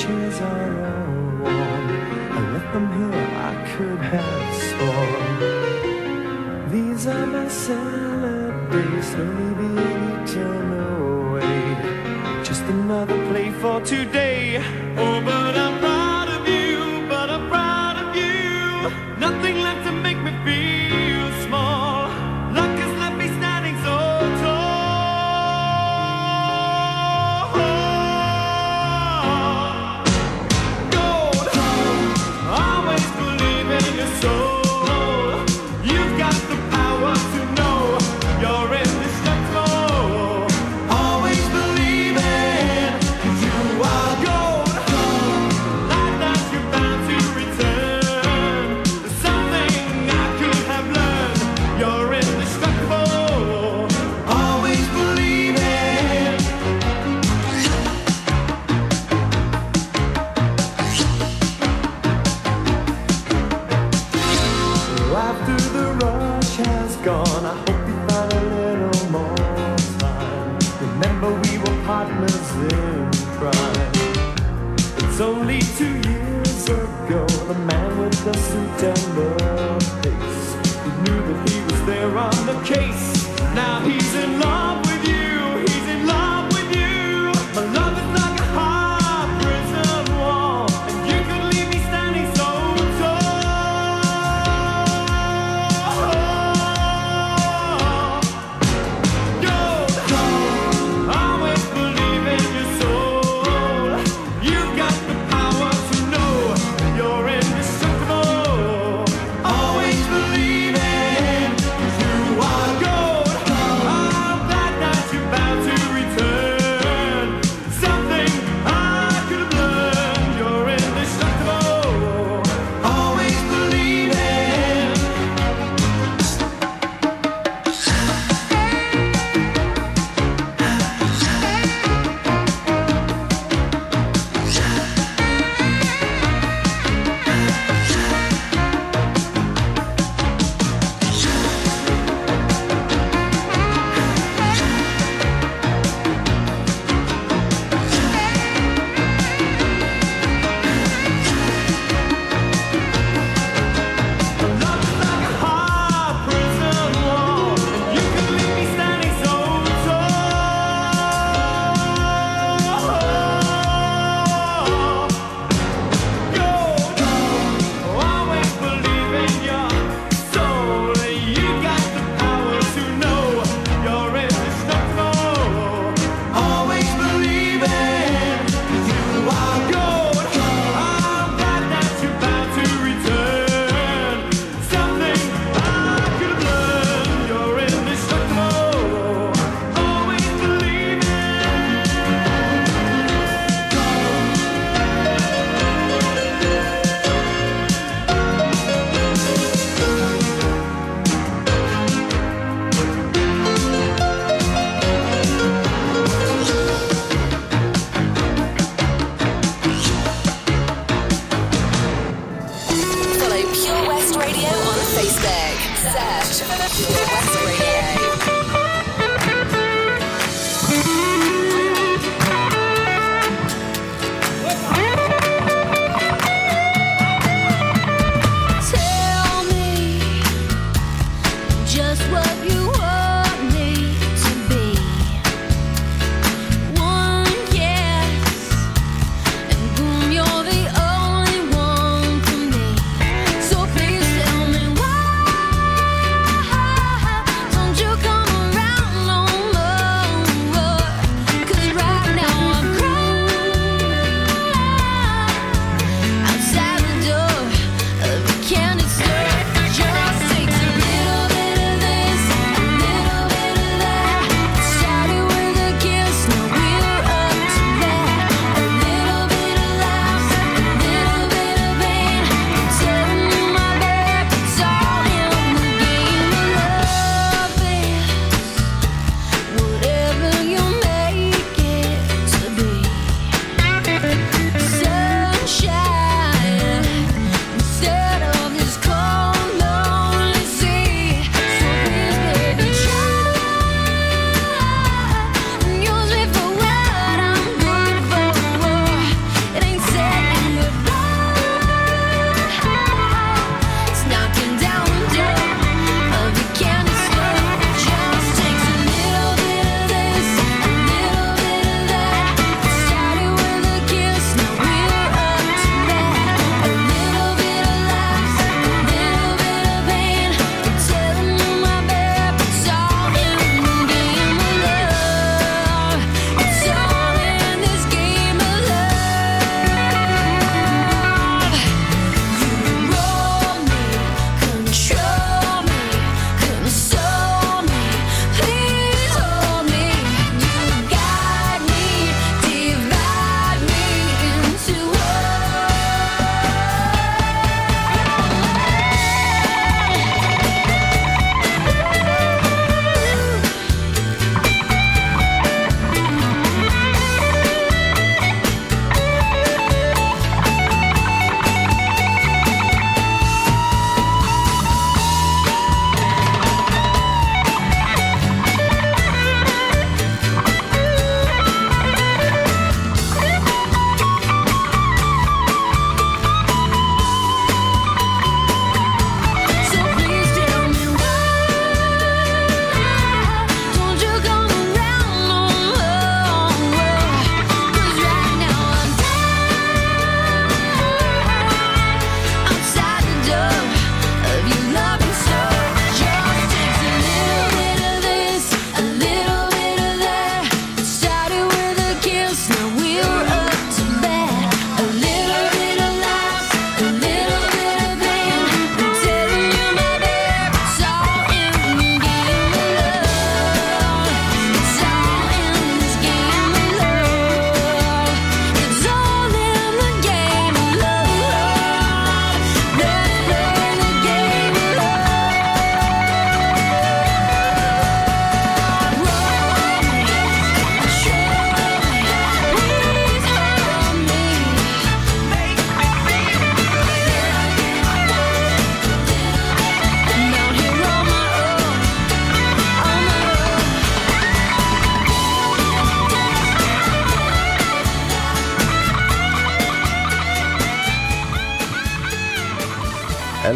Chairs 0.09 0.41
are 0.41 0.73
all 0.91 1.13
warm. 1.43 1.87
I 2.33 2.41
left 2.55 2.71
them 2.73 2.87
here, 2.97 3.27
I 3.51 3.55
could 3.71 4.01
have 4.15 4.49
sworn. 4.69 5.35
These 6.73 7.07
are 7.09 7.27
my 7.27 7.49
salad 7.49 8.71
days, 8.71 9.07
slowly 9.11 9.51
being 9.61 10.01
eaten 10.13 10.69
away. 10.97 11.63
Just 12.43 12.65
another 12.77 13.19
play 13.29 13.51
for 13.51 13.83
today. 13.83 14.63
Oh, 14.97 15.21
but 15.21 15.55
I'm 15.59 15.88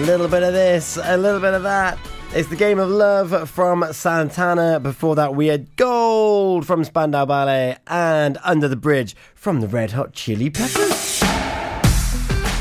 little 0.02 0.26
bit 0.26 0.42
of 0.42 0.52
this, 0.52 0.98
a 1.00 1.16
little 1.16 1.40
bit 1.40 1.54
of 1.54 1.62
that. 1.62 1.96
It's 2.34 2.48
the 2.48 2.56
game 2.56 2.78
of 2.78 2.90
love 2.90 3.48
from 3.48 3.84
Santana. 3.92 4.80
Before 4.80 5.14
that, 5.14 5.34
we 5.34 5.46
had 5.46 5.76
gold 5.76 6.66
from 6.66 6.82
Spandau 6.82 7.24
Ballet 7.24 7.76
and 7.86 8.36
Under 8.42 8.66
the 8.66 8.76
Bridge 8.76 9.14
from 9.34 9.60
the 9.60 9.68
Red 9.68 9.92
Hot 9.92 10.12
Chili 10.12 10.50
Peppers. 10.50 11.20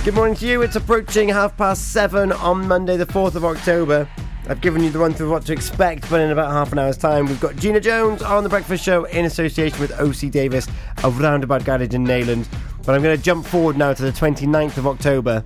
Good 0.04 0.14
morning 0.14 0.36
to 0.36 0.48
you. 0.48 0.62
It's 0.62 0.76
approaching 0.76 1.30
half 1.30 1.58
past 1.58 1.92
seven 1.92 2.32
on 2.32 2.68
Monday, 2.68 2.96
the 2.96 3.06
4th 3.06 3.36
of 3.36 3.44
October. 3.44 4.08
I've 4.48 4.62
given 4.62 4.84
you 4.84 4.90
the 4.90 5.00
run 5.00 5.14
through 5.14 5.32
what 5.32 5.46
to 5.46 5.54
expect, 5.54 6.10
but 6.10 6.20
in 6.20 6.32
about 6.32 6.52
half 6.52 6.72
an 6.72 6.80
hour's 6.80 6.98
time, 6.98 7.26
we've 7.26 7.40
got 7.40 7.56
Gina 7.56 7.80
Jones 7.80 8.22
on 8.22 8.44
The 8.44 8.50
Breakfast 8.50 8.84
Show 8.84 9.06
in 9.06 9.26
association 9.26 9.80
with 9.80 9.92
OC 9.94 10.32
Davis 10.32 10.68
of 11.04 11.20
Roundabout 11.20 11.66
Garage 11.66 11.94
in 11.94 12.06
Nayland. 12.06 12.48
But 12.86 12.96
I'm 12.96 13.02
going 13.02 13.16
to 13.16 13.24
jump 13.24 13.46
forward 13.46 13.78
now 13.78 13.94
to 13.94 14.02
the 14.02 14.12
29th 14.12 14.78
of 14.78 14.86
October. 14.86 15.44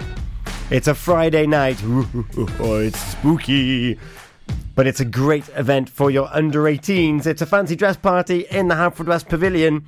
It's 0.72 0.88
a 0.88 0.96
Friday 0.96 1.46
night. 1.46 1.78
it's 2.38 3.00
spooky. 3.00 4.00
But 4.74 4.88
it's 4.88 5.00
a 5.00 5.06
great 5.06 5.48
event 5.50 5.90
for 5.90 6.10
your 6.10 6.28
under 6.34 6.64
18s. 6.64 7.28
It's 7.28 7.42
a 7.42 7.46
fancy 7.46 7.76
dress 7.76 7.98
party 7.98 8.48
in 8.50 8.68
the 8.68 8.76
Haverfordwest 8.76 9.30
Pavilion 9.30 9.86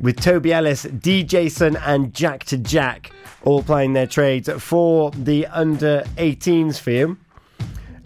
with 0.00 0.20
Toby 0.20 0.54
Ellis, 0.54 0.84
D. 0.84 1.22
Jason, 1.22 1.76
and 1.76 2.14
Jack 2.14 2.44
to 2.44 2.56
Jack 2.56 3.12
all 3.42 3.62
playing 3.62 3.92
their 3.92 4.06
trades 4.06 4.48
for 4.62 5.10
the 5.10 5.46
under 5.48 6.02
18s 6.16 6.80
for 6.80 6.90
you. 6.90 7.18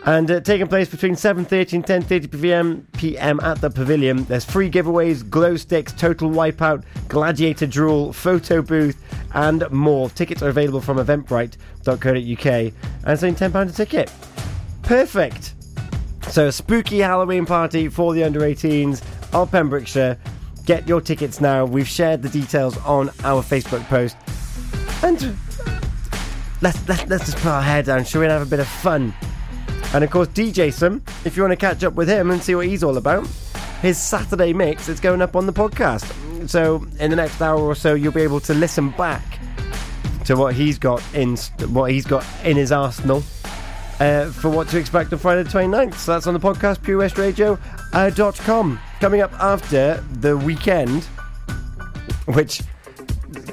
And 0.07 0.31
uh, 0.31 0.41
taking 0.41 0.69
place 0.69 0.89
between 0.89 1.15
7.30 1.15 1.73
and 1.75 1.85
10.30 1.85 2.41
p.m. 2.41 2.87
PM 2.97 3.41
at 3.41 3.61
the 3.61 3.69
Pavilion. 3.69 4.25
There's 4.25 4.45
free 4.45 4.71
giveaways, 4.71 5.29
glow 5.29 5.57
sticks, 5.57 5.93
total 5.93 6.31
wipeout, 6.31 6.85
gladiator 7.09 7.67
drool, 7.67 8.13
photo 8.13 8.63
booth, 8.63 9.03
and 9.35 9.69
more. 9.71 10.09
Tickets 10.11 10.43
are 10.43 10.49
available 10.49 10.81
from 10.81 10.99
eventbrite.co.uk 10.99 12.47
and 12.47 12.73
it's 13.07 13.23
only 13.23 13.37
£10 13.37 13.69
a 13.69 13.73
ticket. 13.73 14.13
Perfect. 14.83 15.55
So 16.29 16.47
a 16.47 16.53
spooky 16.53 16.99
Halloween 16.99 17.47
party 17.47 17.89
for 17.89 18.15
the 18.15 18.23
under 18.25 18.41
18s 18.41 19.03
of 19.35 19.51
Pembrokeshire. 19.51 20.19
Get 20.65 20.87
your 20.87 21.01
tickets 21.01 21.41
now. 21.41 21.65
We've 21.65 21.89
shared 21.89 22.23
the 22.23 22.29
details 22.29 22.77
on 22.79 23.09
our 23.25 23.43
Facebook 23.43 23.85
post. 23.89 24.17
And 25.03 25.37
let's, 26.61 26.87
let's, 26.89 27.07
let's 27.07 27.25
just 27.27 27.39
put 27.39 27.47
our 27.47 27.63
hair 27.63 27.83
down, 27.83 28.05
shall 28.05 28.21
we, 28.21 28.27
have 28.27 28.43
a 28.43 28.47
bit 28.47 28.61
of 28.61 28.69
fun. 28.69 29.15
And 29.95 30.05
of 30.05 30.11
course, 30.11 30.29
DJ 30.29 30.73
Some, 30.73 31.03
if 31.25 31.37
you 31.37 31.43
want 31.43 31.53
to 31.53 31.57
catch 31.57 31.83
up 31.83 31.95
with 31.95 32.09
him 32.09 32.31
and 32.31 32.43
see 32.43 32.55
what 32.55 32.67
he's 32.67 32.85
all 32.85 32.97
about, 32.97 33.27
his 33.81 33.97
Saturday 33.97 34.53
mix 34.53 34.89
is 34.89 35.01
going 35.01 35.23
up 35.23 35.35
on 35.35 35.47
the 35.47 35.53
podcast. 35.53 36.49
So 36.49 36.87
in 36.99 37.11
the 37.11 37.17
next 37.17 37.41
hour 37.41 37.61
or 37.61 37.75
so, 37.75 37.95
you'll 37.95 38.13
be 38.13 38.23
able 38.23 38.41
to 38.41 38.55
listen 38.55 38.91
back 38.91 39.25
to 40.25 40.37
what 40.37 40.55
he's 40.55 40.79
got 40.79 41.03
in 41.15 41.37
what 41.71 41.91
he's 41.91 42.05
got 42.05 42.25
in 42.45 42.57
his 42.57 42.71
arsenal 42.71 43.23
uh, 44.01 44.31
for 44.31 44.51
what 44.51 44.69
to 44.69 44.79
expect 44.79 45.13
on 45.13 45.19
Friday 45.19 45.43
the 45.43 45.51
29th. 45.51 45.95
So 45.95 46.13
that's 46.13 46.27
on 46.27 46.35
the 46.35 46.41
podcast, 46.41 46.79
purewestradio.com. 46.79 48.81
Coming 49.01 49.21
up 49.21 49.33
after 49.35 50.05
the 50.13 50.37
weekend, 50.37 51.05
which 52.27 52.63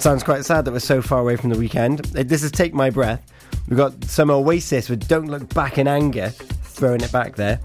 sounds 0.02 0.24
quite 0.24 0.46
sad 0.46 0.66
that 0.66 0.72
we're 0.72 0.80
so 0.80 1.02
far 1.02 1.20
away 1.20 1.36
from 1.36 1.50
the 1.50 1.58
weekend. 1.58 2.02
Uh, 2.18 2.24
This 2.24 2.44
is 2.44 2.52
Take 2.52 2.74
My 2.74 2.90
Breath. 2.90 3.22
We've 3.68 3.78
got 3.78 4.04
some 4.06 4.30
Oasis 4.30 4.90
with 4.90 5.08
Don't 5.08 5.28
Look 5.28 5.54
Back 5.54 5.78
in 5.78 5.88
Anger, 5.88 6.30
throwing 6.30 7.02
it 7.02 7.12
back 7.12 7.36
there. 7.36 7.60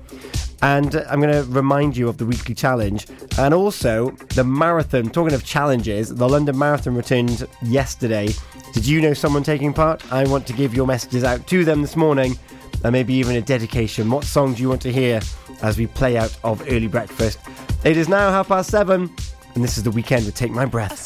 And 0.62 0.94
uh, 0.94 1.04
I'm 1.08 1.20
going 1.20 1.32
to 1.32 1.50
remind 1.50 1.96
you 1.96 2.08
of 2.08 2.18
the 2.18 2.26
weekly 2.26 2.54
challenge 2.54 3.06
and 3.38 3.52
also 3.54 4.10
the 4.34 4.44
marathon. 4.44 5.10
Talking 5.10 5.34
of 5.34 5.44
challenges, 5.44 6.14
the 6.14 6.28
London 6.28 6.58
Marathon 6.58 6.94
returned 6.94 7.46
yesterday. 7.62 8.28
Did 8.72 8.86
you 8.86 9.00
know 9.00 9.14
someone 9.14 9.42
taking 9.42 9.72
part? 9.72 10.10
I 10.12 10.24
want 10.26 10.46
to 10.46 10.52
give 10.52 10.74
your 10.74 10.86
messages 10.86 11.24
out 11.24 11.46
to 11.48 11.64
them 11.64 11.82
this 11.82 11.96
morning 11.96 12.38
and 12.84 12.92
maybe 12.92 13.14
even 13.14 13.36
a 13.36 13.42
dedication. 13.42 14.10
What 14.10 14.24
songs 14.24 14.56
do 14.56 14.62
you 14.62 14.68
want 14.68 14.82
to 14.82 14.92
hear 14.92 15.20
as 15.62 15.76
we 15.76 15.86
play 15.86 16.16
out 16.16 16.36
of 16.44 16.62
early 16.68 16.86
breakfast? 16.86 17.38
It 17.84 17.96
is 17.96 18.08
now 18.08 18.30
half 18.30 18.48
past 18.48 18.70
seven, 18.70 19.10
and 19.60 19.68
this 19.68 19.76
is 19.76 19.82
the 19.82 19.90
Weeknd 19.90 20.24
with 20.24 20.34
Take 20.34 20.52
My 20.52 20.64
Breath. 20.64 20.98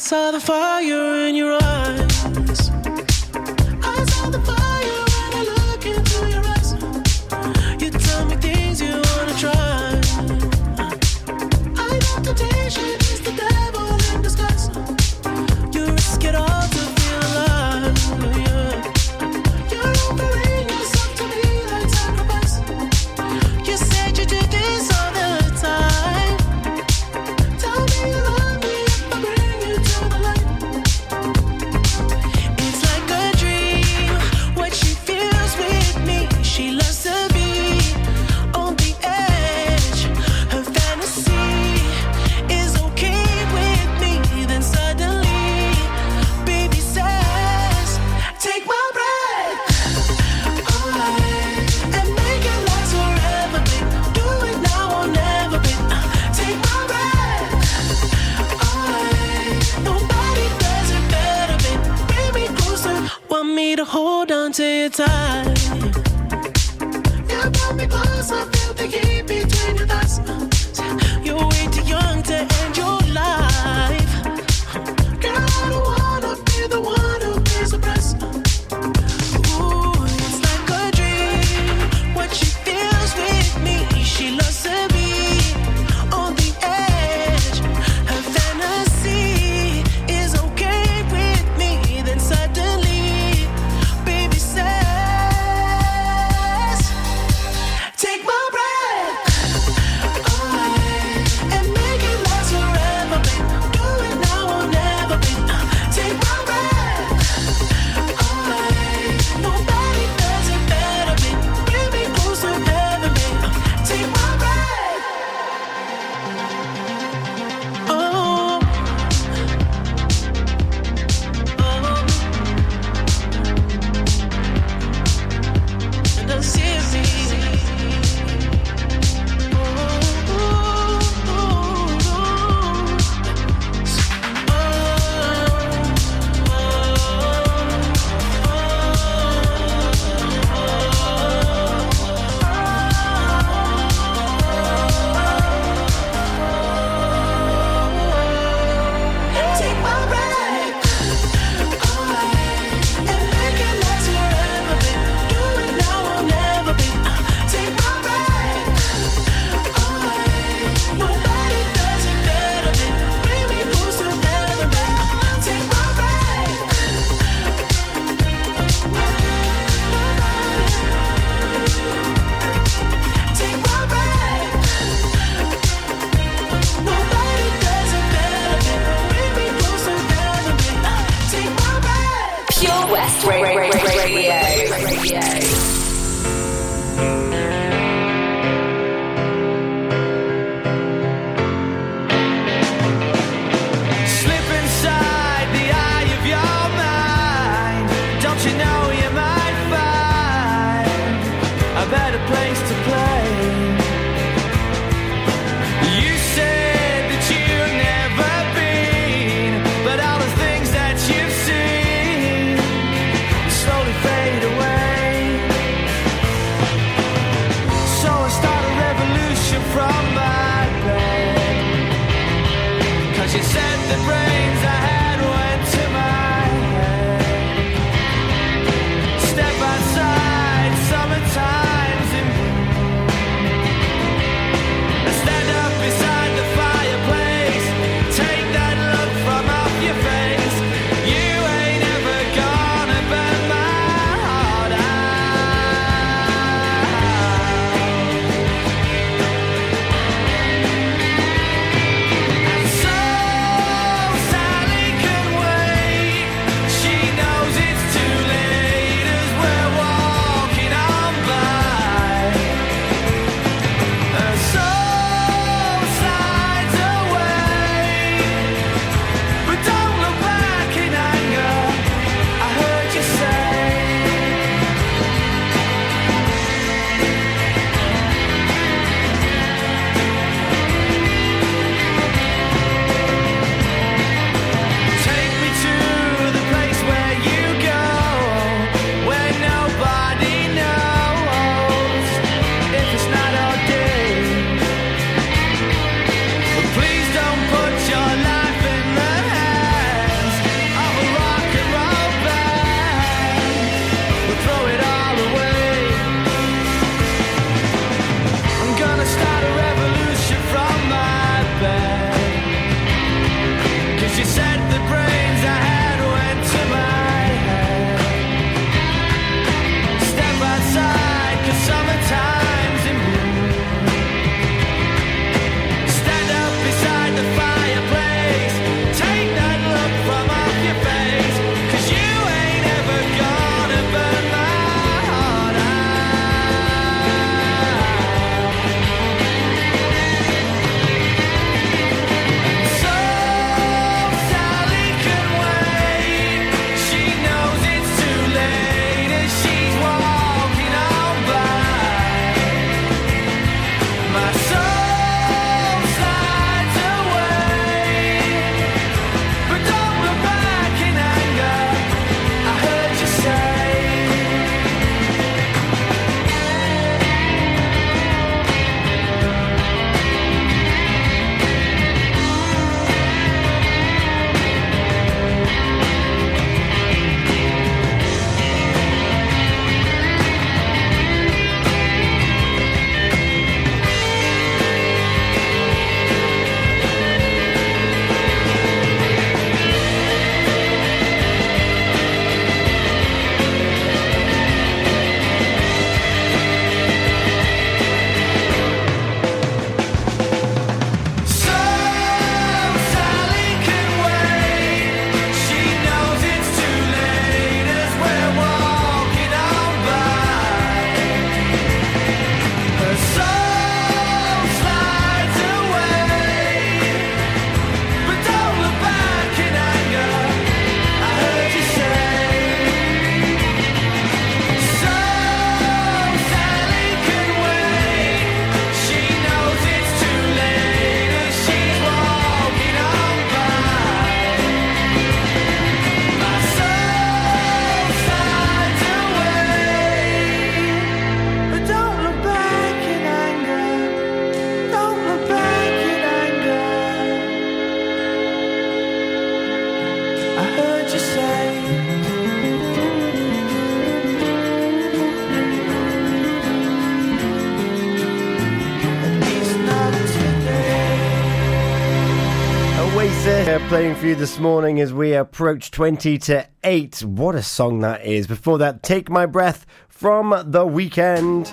For 464.05 464.09
you 464.09 464.15
this 464.15 464.37
morning 464.37 464.79
as 464.79 464.93
we 464.93 465.15
approach 465.15 465.71
20 465.71 466.19
to 466.19 466.47
8. 466.63 467.01
What 467.05 467.33
a 467.33 467.41
song 467.41 467.79
that 467.79 468.05
is. 468.05 468.27
Before 468.27 468.59
that, 468.59 468.83
Take 468.83 469.09
My 469.09 469.25
Breath 469.25 469.65
from 469.87 470.29
The 470.29 470.63
Weeknd. 470.63 471.47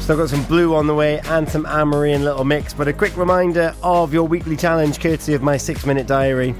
Still 0.00 0.16
got 0.16 0.30
some 0.30 0.42
blue 0.44 0.74
on 0.74 0.86
the 0.86 0.94
way 0.94 1.20
and 1.20 1.46
some 1.46 1.66
Anne-Marie 1.66 2.14
in 2.14 2.24
little 2.24 2.46
mix, 2.46 2.72
but 2.72 2.88
a 2.88 2.94
quick 2.94 3.14
reminder 3.18 3.74
of 3.82 4.14
your 4.14 4.26
weekly 4.26 4.56
challenge 4.56 5.00
courtesy 5.00 5.34
of 5.34 5.42
my 5.42 5.58
six 5.58 5.84
minute 5.84 6.06
diary. 6.06 6.54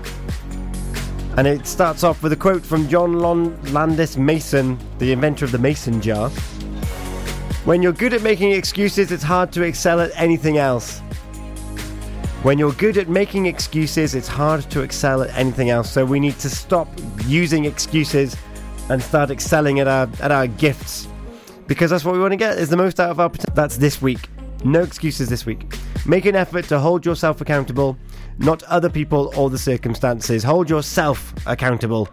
And 1.39 1.47
it 1.47 1.67
starts 1.67 2.05
off 2.05 2.23
with 2.23 2.35
a 2.35 2.37
quote 2.37 2.63
from 2.63 2.91
John 2.91 3.21
Lon- 3.21 3.59
Landis 3.73 4.19
Mason, 4.19 4.79
the 4.99 5.13
inventor 5.13 5.47
of 5.47 5.53
the 5.53 5.59
mason 5.59 6.03
jar. 6.03 6.29
When 7.65 7.81
you're 7.81 7.93
good 7.93 8.13
at 8.13 8.21
making 8.21 8.53
excuses, 8.53 9.11
it's 9.11 9.23
hard 9.23 9.51
to 9.53 9.63
excel 9.63 9.99
at 9.99 10.11
anything 10.15 10.59
else. 10.59 11.01
When 12.45 12.57
you're 12.57 12.73
good 12.73 12.99
at 12.99 13.09
making 13.09 13.47
excuses, 13.47 14.15
it's 14.15 14.29
hard 14.29 14.63
to 14.71 14.83
excel 14.83 15.23
at 15.23 15.37
anything 15.37 15.71
else. 15.71 15.91
So 15.91 16.05
we 16.05 16.21
need 16.21 16.39
to 16.39 16.49
stop 16.49 16.89
using 17.27 17.65
excuses 17.65 18.37
and 18.89 19.03
start 19.03 19.31
excelling 19.31 19.81
at 19.81 19.89
our 19.89 20.09
at 20.21 20.31
our 20.31 20.47
gifts. 20.47 21.09
Because 21.67 21.91
that's 21.91 22.05
what 22.05 22.15
we 22.15 22.21
want 22.21 22.33
to 22.33 22.37
get 22.37 22.57
is 22.57 22.69
the 22.69 22.77
most 22.77 23.01
out 23.01 23.11
of 23.11 23.19
our 23.19 23.29
potential. 23.29 23.55
That's 23.57 23.77
this 23.77 24.01
week. 24.01 24.29
No 24.65 24.83
excuses 24.83 25.29
this 25.29 25.47
week. 25.47 25.75
Make 26.07 26.27
an 26.27 26.37
effort 26.37 26.67
to 26.67 26.79
hold 26.79 27.05
yourself 27.05 27.41
accountable, 27.41 27.99
not 28.39 28.63
other 28.65 28.89
people 28.89 29.33
or 29.37 29.51
the 29.51 29.59
circumstances. 29.59 30.45
Hold 30.45 30.71
yourself 30.71 31.35
accountable. 31.45 32.09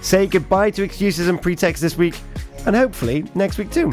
Say 0.00 0.26
goodbye 0.26 0.70
to 0.70 0.84
excuses 0.84 1.28
and 1.28 1.40
pretexts 1.40 1.82
this 1.82 1.98
week, 1.98 2.18
and 2.64 2.74
hopefully 2.74 3.26
next 3.34 3.58
week 3.58 3.70
too. 3.70 3.92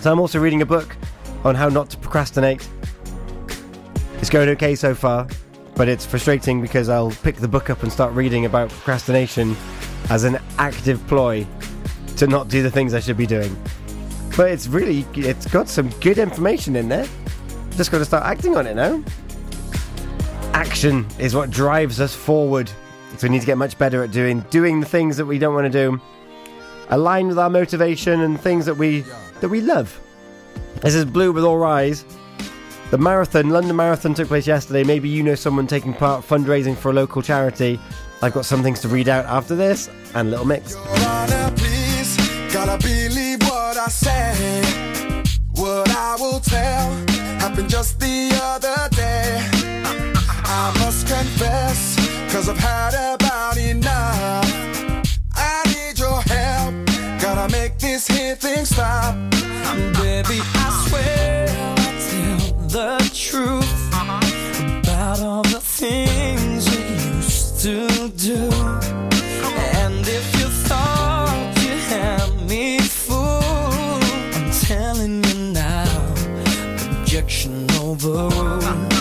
So 0.00 0.10
I'm 0.10 0.18
also 0.18 0.40
reading 0.40 0.62
a 0.62 0.66
book 0.66 0.96
on 1.44 1.54
how 1.54 1.68
not 1.68 1.88
to 1.90 1.96
procrastinate. 1.98 2.68
It's 4.22 4.30
going 4.30 4.48
okay 4.50 4.76
so 4.76 4.94
far, 4.94 5.26
but 5.74 5.88
it's 5.88 6.06
frustrating 6.06 6.62
because 6.62 6.88
I'll 6.88 7.10
pick 7.10 7.34
the 7.34 7.48
book 7.48 7.70
up 7.70 7.82
and 7.82 7.90
start 7.92 8.12
reading 8.14 8.44
about 8.44 8.70
procrastination 8.70 9.56
as 10.10 10.22
an 10.22 10.38
active 10.58 11.04
ploy 11.08 11.44
to 12.18 12.28
not 12.28 12.46
do 12.46 12.62
the 12.62 12.70
things 12.70 12.94
I 12.94 13.00
should 13.00 13.16
be 13.16 13.26
doing. 13.26 13.60
But 14.36 14.52
it's 14.52 14.68
really, 14.68 15.04
it's 15.16 15.46
got 15.46 15.68
some 15.68 15.90
good 15.98 16.18
information 16.18 16.76
in 16.76 16.88
there. 16.88 17.08
Just 17.72 17.90
got 17.90 17.98
to 17.98 18.04
start 18.04 18.24
acting 18.24 18.56
on 18.56 18.68
it 18.68 18.76
now. 18.76 19.02
Action 20.54 21.04
is 21.18 21.34
what 21.34 21.50
drives 21.50 22.00
us 22.00 22.14
forward. 22.14 22.70
So 23.16 23.26
we 23.26 23.30
need 23.30 23.40
to 23.40 23.46
get 23.46 23.58
much 23.58 23.76
better 23.76 24.04
at 24.04 24.12
doing 24.12 24.42
doing 24.50 24.78
the 24.78 24.86
things 24.86 25.16
that 25.16 25.26
we 25.26 25.40
don't 25.40 25.52
want 25.52 25.64
to 25.64 25.78
do, 25.90 26.00
aligned 26.90 27.26
with 27.26 27.40
our 27.40 27.50
motivation 27.50 28.20
and 28.20 28.40
things 28.40 28.66
that 28.66 28.76
we 28.76 29.00
that 29.40 29.48
we 29.48 29.60
love. 29.60 30.00
This 30.76 30.94
is 30.94 31.04
Blue 31.04 31.32
with 31.32 31.42
All 31.42 31.58
Rise. 31.58 32.04
The 32.92 32.98
marathon, 32.98 33.48
London 33.48 33.74
Marathon, 33.74 34.12
took 34.12 34.28
place 34.28 34.46
yesterday. 34.46 34.84
Maybe 34.84 35.08
you 35.08 35.22
know 35.22 35.34
someone 35.34 35.66
taking 35.66 35.94
part 35.94 36.28
fundraising 36.28 36.76
for 36.76 36.90
a 36.90 36.92
local 36.92 37.22
charity. 37.22 37.80
I've 38.20 38.34
got 38.34 38.44
some 38.44 38.62
things 38.62 38.80
to 38.80 38.88
read 38.88 39.08
out 39.08 39.24
after 39.24 39.56
this 39.56 39.88
and 40.14 40.30
Little 40.30 40.44
Mix. 40.44 40.76
Wanna 40.76 41.54
please, 41.56 42.14
gotta 42.52 42.76
believe 42.86 43.40
what 43.44 43.78
I 43.78 43.86
say. 43.88 44.62
What 45.52 45.88
I 45.88 46.16
will 46.20 46.40
tell 46.40 46.92
happened 47.40 47.70
just 47.70 47.98
the 47.98 48.28
other 48.42 48.94
day. 48.94 49.40
I 50.44 50.76
must 50.80 51.06
confess, 51.06 51.96
cause 52.30 52.50
I've 52.50 52.58
had 52.58 53.14
about 53.14 53.56
enough. 53.56 54.44
I 55.34 55.62
need 55.68 55.98
your 55.98 56.20
help, 56.20 56.74
gotta 57.22 57.50
make 57.50 57.78
this 57.78 58.06
here 58.06 58.36
thing 58.36 58.66
stop. 58.66 59.14
Baby, 59.94 60.40
I 60.42 60.86
swear 60.88 61.81
the 62.72 62.96
truth 63.12 63.88
about 64.80 65.20
all 65.20 65.42
the 65.42 65.60
things 65.60 66.70
we 66.70 67.16
used 67.16 67.60
to 67.60 68.08
do. 68.16 68.50
And 69.84 70.08
if 70.08 70.40
you 70.40 70.46
thought 70.66 71.52
you 71.60 71.76
had 71.92 72.48
me 72.48 72.78
fooled, 72.78 74.02
I'm 74.34 74.50
telling 74.52 75.22
you 75.22 75.52
now, 75.52 76.14
objection 77.02 77.70
overruled. 77.72 78.91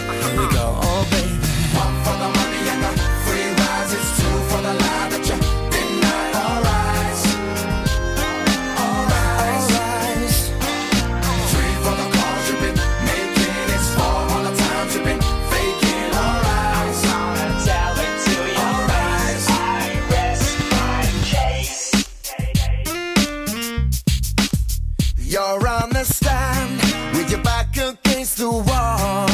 The 28.41 28.49
wall. 28.49 29.30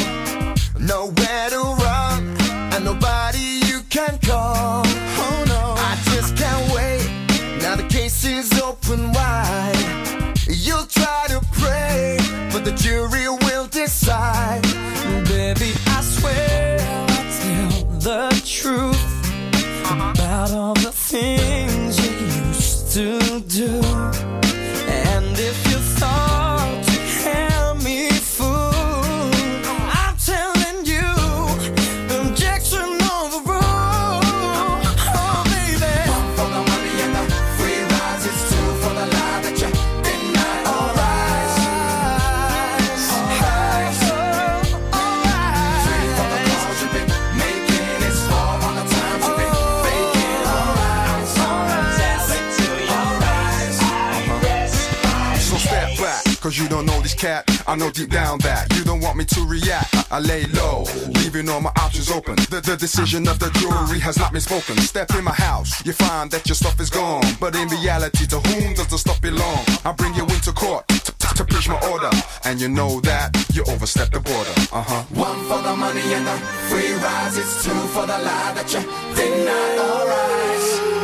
I 57.68 57.76
know 57.76 57.90
deep 57.90 58.08
down 58.08 58.38
that 58.38 58.74
you 58.74 58.82
don't 58.82 59.00
want 59.00 59.18
me 59.18 59.26
to 59.26 59.40
react. 59.44 59.94
I, 60.10 60.20
lay 60.20 60.46
low, 60.56 60.84
leaving 61.20 61.50
all 61.50 61.60
my 61.60 61.70
options 61.76 62.10
open. 62.10 62.36
The, 62.48 62.62
the 62.64 62.78
decision 62.78 63.28
of 63.28 63.38
the 63.38 63.50
jury 63.60 64.00
has 64.00 64.18
not 64.18 64.32
been 64.32 64.40
spoken. 64.40 64.78
Step 64.78 65.14
in 65.14 65.22
my 65.22 65.34
house, 65.34 65.84
you 65.84 65.92
find 65.92 66.30
that 66.30 66.48
your 66.48 66.54
stuff 66.54 66.80
is 66.80 66.88
gone. 66.88 67.22
But 67.38 67.54
in 67.56 67.68
reality, 67.68 68.26
to 68.28 68.40
whom 68.40 68.72
does 68.72 68.86
the 68.86 68.96
stuff 68.96 69.20
belong? 69.20 69.60
I 69.84 69.92
bring 69.92 70.14
you 70.14 70.22
into 70.22 70.50
court 70.52 70.88
to, 70.88 71.44
preach 71.44 71.68
my 71.68 71.78
order. 71.92 72.10
And 72.44 72.58
you 72.58 72.70
know 72.70 73.00
that 73.02 73.36
you 73.52 73.62
overstepped 73.68 74.12
the 74.12 74.20
border. 74.20 74.56
Uh 74.72 74.80
huh. 74.80 75.02
One 75.12 75.38
for 75.44 75.60
the 75.60 75.76
money 75.76 76.00
and 76.14 76.26
the 76.26 76.36
free 76.72 76.94
rise. 76.94 77.36
It's 77.36 77.64
two 77.64 77.70
for 77.92 78.06
the 78.06 78.16
lie 78.16 78.52
that 78.56 78.72
you. 78.72 78.80
All 78.80 80.06
rise. 80.08 80.97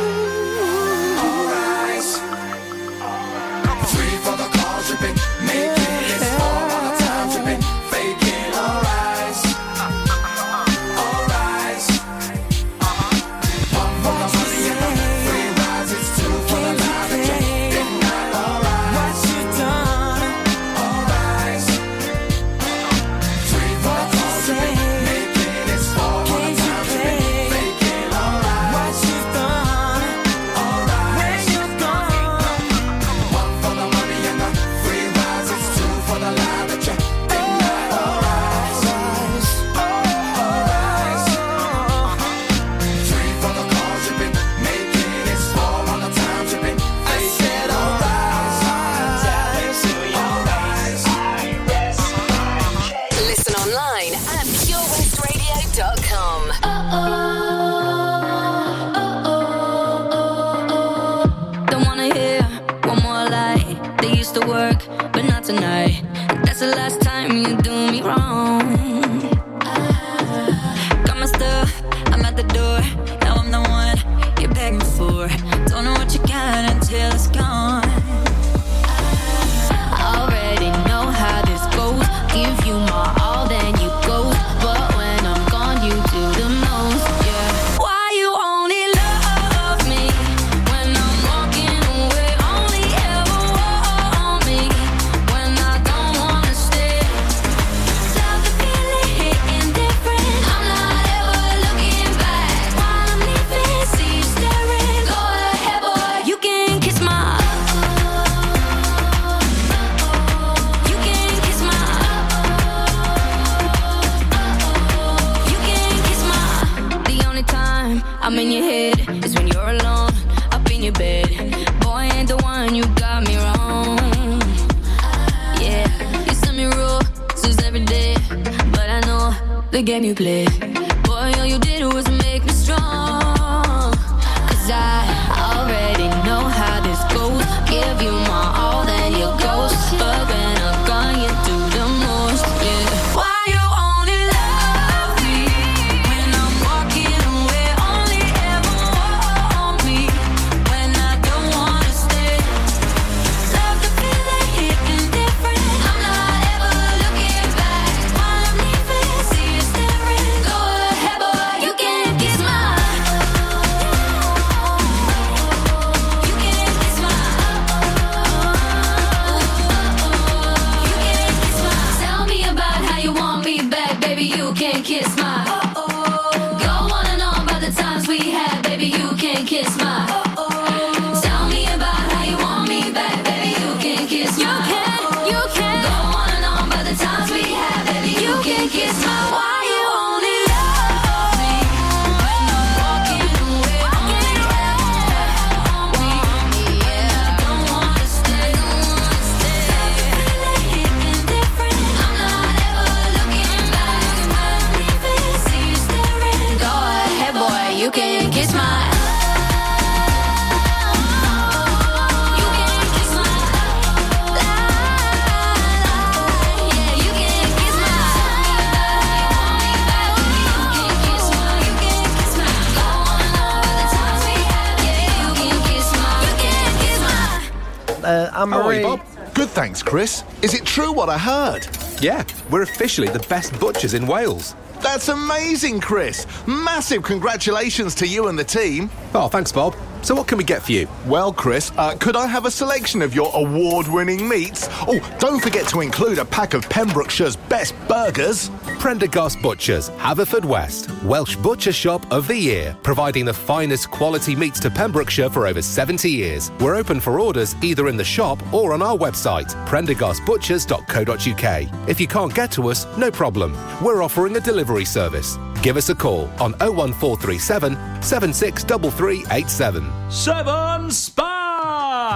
I 231.15 231.19
heard? 231.19 231.69
Yeah, 232.03 232.25
we're 232.51 232.63
officially 232.63 233.07
the 233.07 233.25
best 233.29 233.59
butchers 233.61 233.95
in 233.95 234.05
Wales. 234.05 234.57
That's 234.83 235.09
amazing, 235.09 235.81
Chris. 235.81 236.27
Massive 236.45 237.05
congratulations 237.05 237.95
to 237.97 238.07
you 238.07 238.27
and 238.27 238.37
the 238.37 238.43
team. 238.43 238.91
Oh, 239.15 239.29
thanks, 239.29 239.53
Bob. 239.53 239.77
So, 240.03 240.17
what 240.17 240.27
can 240.27 240.39
we 240.39 240.45
get 240.45 240.63
for 240.63 240.73
you? 240.73 240.89
Well, 241.07 241.33
Chris, 241.33 241.71
uh, 241.79 241.95
could 242.01 242.17
I 242.17 242.27
have 242.27 242.47
a 242.47 242.51
selection 242.51 243.01
of 243.01 243.15
your 243.15 243.31
award 243.33 243.87
winning 243.87 244.29
meats? 244.29 244.69
Oh, 244.89 244.99
don't 245.21 245.41
forget 245.41 245.69
to 245.69 245.83
include 245.83 246.19
a 246.19 246.25
pack 246.25 246.53
of 246.53 246.69
Pembrokeshire's 246.69 247.37
best 247.37 247.75
burgers. 247.87 248.51
Prendergast 248.85 249.41
Butchers, 249.41 249.89
Haverfordwest, 249.89 251.05
Welsh 251.05 251.37
Butcher 251.37 251.73
Shop 251.73 252.05
of 252.13 252.29
the 252.29 252.37
Year, 252.37 252.77
providing 252.83 253.25
the 253.25 253.33
finest 253.33 253.91
quality 253.91 254.37
meats 254.37 254.61
to 254.61 254.69
Pembrokeshire 254.69 255.31
for 255.31 255.47
over 255.47 255.63
70 255.63 256.11
years. 256.11 256.53
We're 256.61 256.75
open 256.75 257.01
for 257.01 257.19
orders 257.19 257.57
either 257.63 257.89
in 257.89 257.97
the 257.97 258.05
shop 258.05 258.39
or 258.53 258.75
on 258.75 258.83
our 258.83 258.95
website, 258.95 259.47
prendergastbutchers.co.uk. 259.67 261.89
If 261.89 261.99
you 261.99 262.07
can't 262.07 262.35
get 262.35 262.53
to 262.53 262.69
us, 262.69 262.87
no 262.99 263.11
problem. 263.11 263.57
We're 263.83 264.03
offering 264.03 264.37
a 264.37 264.41
delivery 264.41 264.85
service. 264.85 265.39
Give 265.63 265.79
us 265.79 265.89
a 265.89 265.95
call 265.95 266.25
on 266.39 266.53
01437 266.61 268.03
763387. 268.03 270.11
Seven 270.11 270.91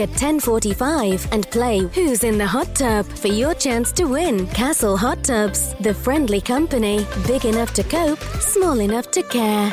at 0.00 0.10
10:45 0.10 1.26
and 1.32 1.50
play 1.50 1.78
Who's 1.94 2.24
in 2.24 2.38
the 2.38 2.46
Hot 2.46 2.74
Tub 2.74 3.06
for 3.06 3.28
your 3.28 3.54
chance 3.54 3.92
to 3.92 4.04
win. 4.04 4.46
Castle 4.48 4.96
Hot 4.96 5.22
Tubs, 5.22 5.74
the 5.80 5.94
friendly 5.94 6.40
company, 6.40 7.06
big 7.26 7.44
enough 7.44 7.72
to 7.74 7.82
cope, 7.82 8.20
small 8.40 8.80
enough 8.80 9.10
to 9.12 9.22
care. 9.22 9.72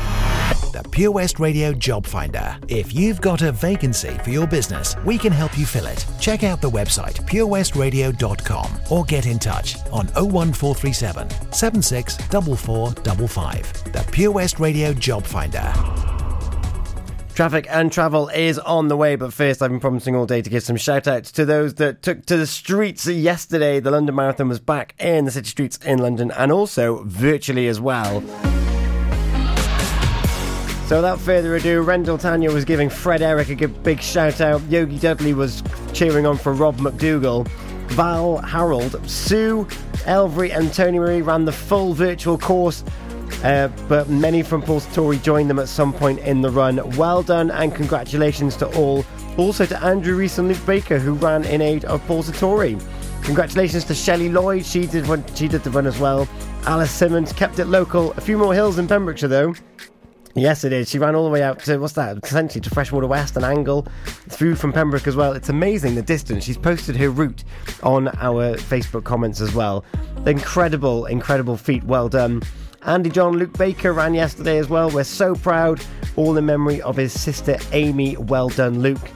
The 0.71 0.87
Pure 0.89 1.11
West 1.11 1.39
Radio 1.39 1.73
Job 1.73 2.05
Finder. 2.05 2.57
If 2.69 2.93
you've 2.93 3.19
got 3.19 3.41
a 3.41 3.51
vacancy 3.51 4.17
for 4.23 4.29
your 4.29 4.47
business, 4.47 4.95
we 5.05 5.17
can 5.17 5.33
help 5.33 5.57
you 5.57 5.65
fill 5.65 5.87
it. 5.87 6.05
Check 6.19 6.43
out 6.43 6.61
the 6.61 6.69
website 6.69 7.15
purewestradio.com 7.27 8.79
or 8.89 9.03
get 9.05 9.25
in 9.25 9.39
touch 9.39 9.75
on 9.91 10.07
01437 10.07 11.29
764455. 11.51 13.91
The 13.91 14.07
Pure 14.11 14.31
West 14.31 14.59
Radio 14.59 14.93
Job 14.93 15.25
Finder. 15.25 15.73
Traffic 17.33 17.65
and 17.69 17.91
travel 17.91 18.29
is 18.29 18.59
on 18.59 18.87
the 18.87 18.95
way, 18.97 19.15
but 19.15 19.33
first, 19.33 19.61
I've 19.61 19.69
been 19.71 19.79
promising 19.79 20.15
all 20.15 20.25
day 20.25 20.41
to 20.41 20.49
give 20.49 20.63
some 20.63 20.75
shout 20.75 21.07
outs 21.07 21.31
to 21.33 21.45
those 21.45 21.75
that 21.75 22.01
took 22.01 22.25
to 22.25 22.35
the 22.37 22.47
streets 22.47 23.05
yesterday. 23.07 23.79
The 23.79 23.91
London 23.91 24.15
Marathon 24.15 24.49
was 24.49 24.59
back 24.59 24.95
in 24.99 25.25
the 25.25 25.31
city 25.31 25.49
streets 25.49 25.77
in 25.77 25.99
London 25.99 26.31
and 26.31 26.51
also 26.51 27.03
virtually 27.05 27.67
as 27.67 27.79
well. 27.79 28.21
So, 30.91 30.97
without 30.97 31.21
further 31.21 31.55
ado, 31.55 31.81
Rendell 31.83 32.17
Tanya 32.17 32.51
was 32.51 32.65
giving 32.65 32.89
Fred 32.89 33.21
Eric 33.21 33.61
a 33.61 33.69
big 33.69 34.01
shout 34.01 34.41
out. 34.41 34.61
Yogi 34.63 34.99
Dudley 34.99 35.33
was 35.33 35.63
cheering 35.93 36.25
on 36.25 36.37
for 36.37 36.51
Rob 36.51 36.79
McDougall. 36.79 37.47
Val, 37.91 38.39
Harold, 38.39 38.99
Sue, 39.09 39.65
Elvery, 40.05 40.51
and 40.51 40.73
Tony 40.73 40.99
Marie 40.99 41.21
ran 41.21 41.45
the 41.45 41.51
full 41.53 41.93
virtual 41.93 42.37
course. 42.37 42.83
Uh, 43.41 43.69
but 43.87 44.09
many 44.09 44.43
from 44.43 44.61
Paul 44.61 44.81
Sartori 44.81 45.23
joined 45.23 45.49
them 45.49 45.59
at 45.59 45.69
some 45.69 45.93
point 45.93 46.19
in 46.19 46.41
the 46.41 46.49
run. 46.49 46.81
Well 46.97 47.23
done 47.23 47.51
and 47.51 47.73
congratulations 47.73 48.57
to 48.57 48.67
all. 48.75 49.05
Also 49.37 49.65
to 49.67 49.81
Andrew 49.81 50.17
Reese 50.17 50.39
and 50.39 50.49
Luke 50.49 50.65
Baker 50.65 50.99
who 50.99 51.13
ran 51.13 51.45
in 51.45 51.61
aid 51.61 51.85
of 51.85 52.05
Paul 52.05 52.21
Sartori. 52.21 52.77
Congratulations 53.23 53.85
to 53.85 53.95
Shelley 53.95 54.27
Lloyd, 54.27 54.65
she 54.65 54.87
did 54.87 55.05
she 55.37 55.47
did 55.47 55.63
the 55.63 55.71
run 55.71 55.87
as 55.87 55.99
well. 55.99 56.27
Alice 56.65 56.91
Simmons 56.91 57.31
kept 57.31 57.59
it 57.59 57.67
local. 57.67 58.11
A 58.17 58.21
few 58.21 58.37
more 58.37 58.53
hills 58.53 58.77
in 58.77 58.89
Pembrokeshire 58.89 59.29
though. 59.29 59.55
Yes, 60.35 60.63
it 60.63 60.71
is. 60.71 60.89
She 60.89 60.97
ran 60.99 61.15
all 61.15 61.25
the 61.25 61.29
way 61.29 61.43
out 61.43 61.59
to 61.65 61.77
what's 61.77 61.93
that? 61.93 62.17
Essentially 62.23 62.61
to 62.61 62.69
Freshwater 62.69 63.07
West 63.07 63.35
and 63.35 63.43
Angle, 63.45 63.87
through 64.29 64.55
from 64.55 64.71
Pembroke 64.71 65.07
as 65.07 65.15
well. 65.15 65.33
It's 65.33 65.49
amazing 65.49 65.95
the 65.95 66.01
distance. 66.01 66.43
She's 66.43 66.57
posted 66.57 66.95
her 66.97 67.09
route 67.09 67.43
on 67.83 68.07
our 68.19 68.55
Facebook 68.55 69.03
comments 69.03 69.41
as 69.41 69.53
well. 69.53 69.83
Incredible, 70.25 71.05
incredible 71.05 71.57
feat. 71.57 71.83
Well 71.83 72.07
done. 72.09 72.41
Andy 72.83 73.09
John 73.09 73.37
Luke 73.37 73.57
Baker 73.57 73.93
ran 73.93 74.13
yesterday 74.13 74.57
as 74.57 74.69
well. 74.69 74.89
We're 74.89 75.03
so 75.03 75.35
proud. 75.35 75.83
All 76.15 76.35
in 76.37 76.45
memory 76.45 76.81
of 76.81 76.95
his 76.97 77.19
sister 77.19 77.57
Amy. 77.73 78.17
Well 78.17 78.49
done, 78.49 78.81
Luke. 78.81 79.09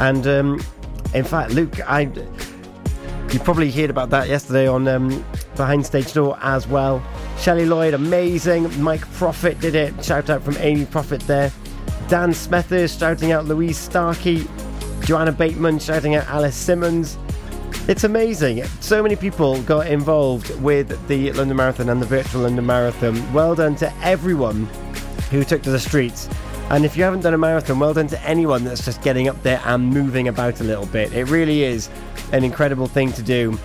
And 0.00 0.26
um, 0.26 0.62
in 1.14 1.24
fact, 1.24 1.52
Luke, 1.52 1.80
I 1.88 2.04
you 3.32 3.40
probably 3.40 3.70
heard 3.70 3.90
about 3.90 4.10
that 4.10 4.28
yesterday 4.28 4.66
on 4.66 4.88
um, 4.88 5.24
Behind 5.56 5.84
Stage 5.84 6.12
Door 6.12 6.38
as 6.42 6.66
well. 6.66 7.02
Shelley 7.38 7.66
Lloyd, 7.66 7.94
amazing. 7.94 8.82
Mike 8.82 9.08
Profit 9.12 9.60
did 9.60 9.74
it. 9.74 10.04
Shout 10.04 10.30
out 10.30 10.42
from 10.42 10.56
Amy 10.58 10.86
Profit 10.86 11.20
there. 11.22 11.52
Dan 12.08 12.30
Smethers 12.30 12.98
shouting 12.98 13.32
out 13.32 13.44
Louise 13.44 13.78
Starkey. 13.78 14.48
Joanna 15.04 15.32
Bateman 15.32 15.78
shouting 15.78 16.14
out 16.14 16.26
Alice 16.28 16.56
Simmons. 16.56 17.18
It's 17.88 18.04
amazing. 18.04 18.64
So 18.80 19.02
many 19.02 19.16
people 19.16 19.62
got 19.62 19.86
involved 19.86 20.58
with 20.60 21.06
the 21.08 21.32
London 21.32 21.56
Marathon 21.56 21.88
and 21.88 22.00
the 22.00 22.06
virtual 22.06 22.42
London 22.42 22.66
Marathon. 22.66 23.32
Well 23.32 23.54
done 23.54 23.76
to 23.76 23.92
everyone 23.98 24.66
who 25.30 25.44
took 25.44 25.62
to 25.62 25.70
the 25.70 25.78
streets. 25.78 26.28
And 26.70 26.84
if 26.84 26.96
you 26.96 27.02
haven't 27.02 27.22
done 27.22 27.34
a 27.34 27.38
marathon, 27.38 27.80
well 27.80 27.92
done 27.92 28.06
to 28.06 28.22
anyone 28.22 28.62
that's 28.62 28.84
just 28.84 29.02
getting 29.02 29.28
up 29.28 29.42
there 29.42 29.60
and 29.64 29.90
moving 29.90 30.28
about 30.28 30.60
a 30.60 30.64
little 30.64 30.86
bit. 30.86 31.12
It 31.12 31.24
really 31.24 31.64
is 31.64 31.90
an 32.32 32.44
incredible 32.44 32.86
thing 32.86 33.12
to 33.14 33.22
do. 33.22 33.58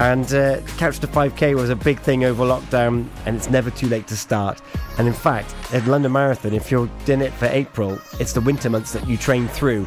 And 0.00 0.32
uh, 0.34 0.60
Couch 0.76 0.98
to 1.00 1.06
5K 1.06 1.54
was 1.54 1.70
a 1.70 1.76
big 1.76 2.00
thing 2.00 2.24
over 2.24 2.42
lockdown, 2.42 3.06
and 3.24 3.36
it's 3.36 3.50
never 3.50 3.70
too 3.70 3.86
late 3.86 4.08
to 4.08 4.16
start. 4.16 4.60
And 4.98 5.06
in 5.06 5.14
fact, 5.14 5.54
at 5.72 5.86
London 5.86 6.10
Marathon, 6.10 6.52
if 6.52 6.70
you're 6.70 6.90
doing 7.04 7.20
it 7.20 7.32
for 7.34 7.46
April, 7.46 8.00
it's 8.18 8.32
the 8.32 8.40
winter 8.40 8.68
months 8.68 8.92
that 8.94 9.06
you 9.06 9.16
train 9.16 9.46
through. 9.46 9.86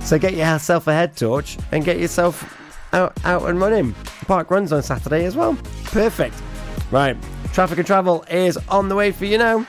So 0.00 0.18
get 0.18 0.34
yourself 0.34 0.86
a 0.86 0.92
head 0.92 1.16
torch 1.16 1.58
and 1.72 1.84
get 1.84 1.98
yourself 1.98 2.56
out, 2.92 3.18
out 3.24 3.48
and 3.48 3.58
running. 3.58 3.94
Park 4.26 4.50
runs 4.50 4.72
on 4.72 4.82
Saturday 4.82 5.24
as 5.24 5.36
well. 5.36 5.56
Perfect. 5.84 6.40
Right, 6.92 7.16
traffic 7.52 7.78
and 7.78 7.86
travel 7.86 8.24
is 8.30 8.56
on 8.68 8.88
the 8.88 8.94
way 8.94 9.10
for 9.10 9.24
you 9.24 9.38
now. 9.38 9.66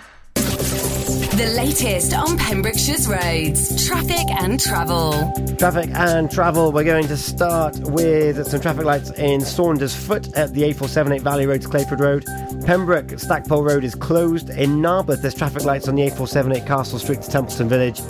The 1.41 1.47
latest 1.53 2.13
on 2.13 2.37
Pembrokeshire's 2.37 3.07
roads, 3.07 3.87
traffic 3.87 4.29
and 4.29 4.59
travel. 4.59 5.33
Traffic 5.57 5.89
and 5.91 6.29
travel. 6.29 6.71
We're 6.71 6.83
going 6.83 7.07
to 7.07 7.17
start 7.17 7.79
with 7.79 8.45
some 8.45 8.61
traffic 8.61 8.85
lights 8.85 9.09
in 9.09 9.41
Saundersfoot 9.41 10.37
at 10.37 10.53
the 10.53 10.61
A478 10.61 11.21
Valley 11.21 11.47
Road 11.47 11.63
to 11.63 11.67
Clayford 11.67 11.99
Road. 11.99 12.25
Pembroke 12.67 13.17
Stackpole 13.17 13.63
Road 13.63 13.83
is 13.83 13.95
closed. 13.95 14.51
In 14.51 14.83
Narberth, 14.83 15.23
there's 15.23 15.33
traffic 15.33 15.63
lights 15.63 15.87
on 15.87 15.95
the 15.95 16.07
A478 16.11 16.67
Castle 16.67 16.99
Street 16.99 17.23
to 17.23 17.31
Templeton 17.31 17.67
Village. 17.67 18.01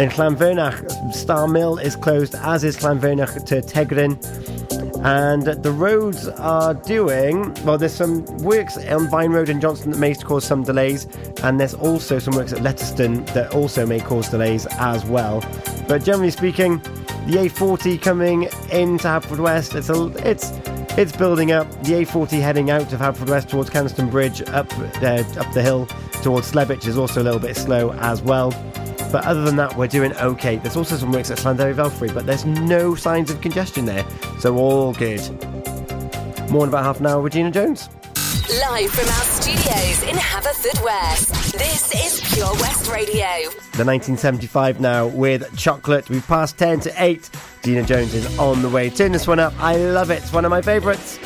In 0.00 0.10
Llanfyrnach, 0.10 1.14
Star 1.14 1.46
Mill 1.46 1.78
is 1.78 1.94
closed, 1.94 2.34
as 2.34 2.64
is 2.64 2.76
Llanfyrnach 2.78 3.46
to 3.46 3.60
Tegryn. 3.60 4.18
And 5.02 5.42
the 5.42 5.72
roads 5.72 6.28
are 6.28 6.74
doing 6.74 7.54
well. 7.64 7.78
There's 7.78 7.94
some 7.94 8.24
works 8.38 8.76
on 8.76 9.08
Vine 9.08 9.30
Road 9.30 9.48
in 9.48 9.60
Johnston 9.60 9.92
that 9.92 9.98
may 9.98 10.14
cause 10.14 10.44
some 10.44 10.62
delays, 10.62 11.06
and 11.42 11.58
there's 11.58 11.74
also 11.74 12.18
some 12.18 12.34
works 12.34 12.52
at 12.52 12.58
Letterston 12.58 13.24
that 13.32 13.54
also 13.54 13.86
may 13.86 14.00
cause 14.00 14.28
delays 14.28 14.66
as 14.72 15.04
well. 15.06 15.40
But 15.88 16.04
generally 16.04 16.30
speaking, 16.30 16.78
the 17.26 17.48
A40 17.48 18.00
coming 18.00 18.42
into 18.70 19.08
Haverfordwest, 19.08 19.74
it's 19.74 19.88
a, 19.88 20.28
it's 20.28 20.52
it's 20.98 21.16
building 21.16 21.52
up. 21.52 21.70
The 21.84 22.04
A40 22.04 22.40
heading 22.40 22.70
out 22.70 22.92
of 22.92 23.00
Haverfordwest 23.00 23.48
towards 23.48 23.70
Canaston 23.70 24.10
Bridge 24.10 24.42
up 24.42 24.70
uh, 24.78 25.40
up 25.40 25.52
the 25.54 25.62
hill 25.62 25.86
towards 26.22 26.52
Slebech 26.52 26.86
is 26.86 26.98
also 26.98 27.22
a 27.22 27.24
little 27.24 27.40
bit 27.40 27.56
slow 27.56 27.92
as 27.94 28.20
well. 28.22 28.50
But 29.10 29.24
other 29.24 29.42
than 29.42 29.56
that, 29.56 29.76
we're 29.76 29.88
doing 29.88 30.14
okay. 30.14 30.56
There's 30.56 30.76
also 30.76 30.96
some 30.96 31.10
works 31.12 31.30
at 31.30 31.38
Llanddewi 31.38 31.74
Velfrey, 31.74 32.12
but 32.14 32.26
there's 32.26 32.44
no 32.44 32.94
signs 32.94 33.30
of 33.30 33.40
congestion 33.40 33.84
there, 33.84 34.04
so 34.38 34.56
all 34.56 34.92
good. 34.92 35.20
More 36.50 36.64
in 36.64 36.68
about 36.68 36.84
half 36.84 37.00
an 37.00 37.06
hour 37.06 37.20
with 37.20 37.32
Gina 37.32 37.50
Jones. 37.50 37.88
Live 38.48 38.90
from 38.90 39.06
our 39.06 39.24
studios 39.24 40.02
in 40.02 40.16
Haverfordwest, 40.16 41.52
this 41.52 41.94
is 41.94 42.34
Pure 42.34 42.52
West 42.54 42.90
Radio. 42.90 43.50
The 43.74 43.84
1975 43.84 44.80
now 44.80 45.06
with 45.06 45.56
Chocolate. 45.56 46.08
We've 46.08 46.26
passed 46.26 46.58
10 46.58 46.80
to 46.80 46.92
8. 47.02 47.30
Gina 47.62 47.84
Jones 47.84 48.14
is 48.14 48.38
on 48.38 48.62
the 48.62 48.68
way. 48.68 48.90
Turn 48.90 49.12
this 49.12 49.26
one 49.26 49.38
up. 49.38 49.52
I 49.58 49.76
love 49.76 50.10
it. 50.10 50.22
It's 50.22 50.32
one 50.32 50.44
of 50.44 50.50
my 50.50 50.62
favourites. 50.62 51.18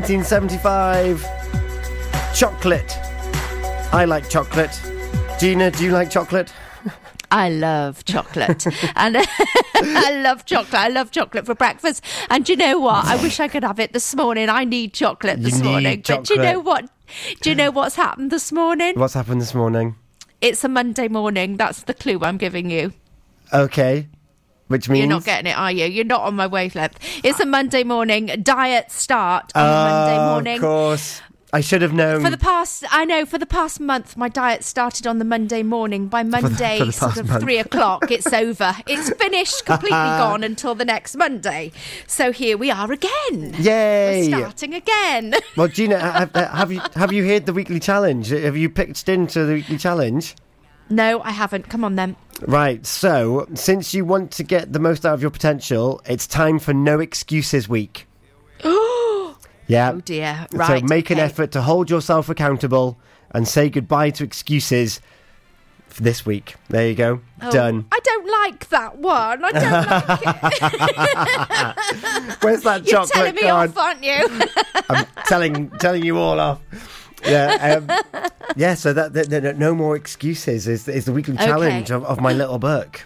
1975 0.00 2.34
chocolate. 2.34 2.98
I 3.92 4.06
like 4.06 4.30
chocolate. 4.30 4.80
Gina, 5.38 5.70
do 5.70 5.84
you 5.84 5.90
like 5.90 6.10
chocolate? 6.10 6.54
I 7.30 7.50
love 7.50 8.02
chocolate. 8.06 8.66
and 8.96 9.18
I 9.74 10.22
love 10.22 10.46
chocolate. 10.46 10.74
I 10.74 10.88
love 10.88 11.10
chocolate 11.10 11.44
for 11.44 11.54
breakfast. 11.54 12.02
And 12.30 12.46
do 12.46 12.52
you 12.52 12.56
know 12.56 12.78
what? 12.78 13.04
I 13.04 13.16
wish 13.16 13.40
I 13.40 13.48
could 13.48 13.62
have 13.62 13.78
it 13.78 13.92
this 13.92 14.16
morning. 14.16 14.48
I 14.48 14.64
need 14.64 14.94
chocolate 14.94 15.36
You 15.36 15.44
this 15.44 15.60
need 15.60 15.68
morning. 15.68 16.02
But 16.06 16.24
do 16.24 16.32
you 16.32 16.40
know 16.40 16.60
what? 16.60 16.88
Do 17.42 17.50
you 17.50 17.54
know 17.54 17.70
what's 17.70 17.96
happened 17.96 18.30
this 18.30 18.50
morning? 18.52 18.98
What's 18.98 19.12
happened 19.12 19.42
this 19.42 19.54
morning? 19.54 19.96
It's 20.40 20.64
a 20.64 20.68
Monday 20.68 21.08
morning. 21.08 21.58
That's 21.58 21.82
the 21.82 21.92
clue 21.92 22.20
I'm 22.22 22.38
giving 22.38 22.70
you. 22.70 22.94
Okay. 23.52 24.08
Which 24.70 24.88
means 24.88 25.00
You're 25.00 25.08
not 25.08 25.24
getting 25.24 25.50
it, 25.50 25.58
are 25.58 25.72
you? 25.72 25.86
You're 25.86 26.04
not 26.04 26.20
on 26.20 26.36
my 26.36 26.46
wavelength. 26.46 26.96
It's 27.24 27.40
a 27.40 27.44
Monday 27.44 27.82
morning. 27.82 28.26
Diet 28.40 28.92
start 28.92 29.50
on 29.56 29.66
a 29.66 29.68
ah, 29.68 29.90
Monday 29.90 30.16
Oh, 30.16 30.30
morning. 30.30 30.54
Of 30.54 30.60
course. 30.60 31.22
I 31.52 31.60
should 31.60 31.82
have 31.82 31.92
known. 31.92 32.22
For 32.22 32.30
the 32.30 32.38
past, 32.38 32.84
I 32.92 33.04
know, 33.04 33.26
for 33.26 33.36
the 33.36 33.46
past 33.46 33.80
month, 33.80 34.16
my 34.16 34.28
diet 34.28 34.62
started 34.62 35.08
on 35.08 35.18
the 35.18 35.24
Monday 35.24 35.64
morning. 35.64 36.06
By 36.06 36.22
Monday, 36.22 36.78
for 36.78 36.84
the 36.84 36.92
sort 36.92 37.16
of 37.16 37.28
month. 37.28 37.42
three 37.42 37.58
o'clock, 37.58 38.12
it's 38.12 38.32
over. 38.32 38.76
It's 38.86 39.10
finished, 39.14 39.66
completely 39.66 39.90
gone 39.96 40.44
until 40.44 40.76
the 40.76 40.84
next 40.84 41.16
Monday. 41.16 41.72
So 42.06 42.30
here 42.30 42.56
we 42.56 42.70
are 42.70 42.92
again. 42.92 43.56
Yay! 43.58 44.28
We're 44.30 44.38
starting 44.38 44.74
again. 44.74 45.34
Well, 45.56 45.66
Gina, 45.66 45.98
have, 45.98 46.32
have 46.36 46.70
you 46.70 46.80
have 46.94 47.12
you 47.12 47.26
heard 47.26 47.46
the 47.46 47.52
weekly 47.52 47.80
challenge? 47.80 48.28
Have 48.28 48.56
you 48.56 48.70
pitched 48.70 49.08
into 49.08 49.44
the 49.44 49.54
weekly 49.54 49.78
challenge? 49.78 50.36
No, 50.90 51.20
I 51.22 51.30
haven't. 51.30 51.68
Come 51.68 51.84
on 51.84 51.96
then. 51.96 52.16
Right. 52.42 52.84
So, 52.86 53.46
since 53.54 53.94
you 53.94 54.04
want 54.04 54.30
to 54.32 54.42
get 54.42 54.72
the 54.72 54.78
most 54.78 55.06
out 55.06 55.14
of 55.14 55.22
your 55.22 55.30
potential, 55.30 56.00
it's 56.06 56.26
time 56.26 56.58
for 56.58 56.72
no 56.74 57.00
excuses 57.00 57.68
week. 57.68 58.06
oh 58.64 59.38
Yeah. 59.66 59.92
Oh 59.94 60.00
dear. 60.00 60.46
Right. 60.52 60.80
so 60.80 60.86
make 60.86 61.10
an 61.10 61.18
effort 61.18 61.52
to 61.52 61.62
hold 61.62 61.90
yourself 61.90 62.28
accountable 62.28 62.98
and 63.30 63.46
say 63.46 63.70
goodbye 63.70 64.10
to 64.10 64.24
excuses 64.24 65.00
for 65.86 66.02
this 66.02 66.26
week. 66.26 66.56
There 66.68 66.88
you 66.88 66.94
go. 66.94 67.20
Oh, 67.40 67.50
Done. 67.52 67.86
I 67.92 68.00
don't 68.00 68.26
like 68.26 68.68
that 68.70 68.98
one. 68.98 69.44
I 69.44 69.52
don't 69.52 69.86
like 69.86 70.20
it. 72.28 72.36
Where's 72.42 72.62
that 72.62 72.84
chocolate? 72.84 72.86
You're 72.86 73.06
telling 73.06 73.34
me 73.34 73.42
card? 73.42 73.70
off, 73.70 73.78
aren't 73.78 74.02
you? 74.02 74.26
I'm 74.88 75.06
telling 75.26 75.70
telling 75.78 76.04
you 76.04 76.16
all 76.18 76.40
off. 76.40 76.60
Yeah, 77.24 77.82
um, 77.88 78.22
yeah. 78.56 78.74
So 78.74 78.92
that, 78.92 79.12
that, 79.12 79.30
that 79.30 79.58
no 79.58 79.74
more 79.74 79.96
excuses 79.96 80.66
is 80.66 80.88
is 80.88 81.04
the 81.04 81.12
weekly 81.12 81.34
Okay. 81.34 81.46
challenge 81.46 81.90
of, 81.90 82.04
of 82.04 82.20
my 82.20 82.32
little 82.32 82.58
book. 82.58 83.02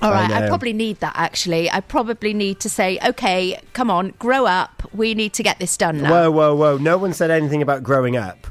All 0.00 0.10
right, 0.10 0.30
I, 0.32 0.40
know. 0.40 0.48
probably 0.48 0.72
need 0.72 0.98
that 0.98 1.12
actually. 1.14 1.70
I 1.70 1.80
probably 1.80 2.34
need 2.34 2.58
to 2.60 2.68
say, 2.68 2.98
okay, 3.06 3.60
come 3.72 3.88
on, 3.88 4.14
grow 4.18 4.46
up. 4.46 4.82
We 4.92 5.14
need 5.14 5.32
to 5.34 5.44
get 5.44 5.60
this 5.60 5.76
done 5.76 6.02
now. 6.02 6.10
Whoa, 6.10 6.30
whoa, 6.30 6.54
whoa! 6.56 6.76
No 6.78 6.98
one 6.98 7.12
said 7.12 7.30
anything 7.30 7.62
about 7.62 7.84
growing 7.84 8.16
up. 8.16 8.48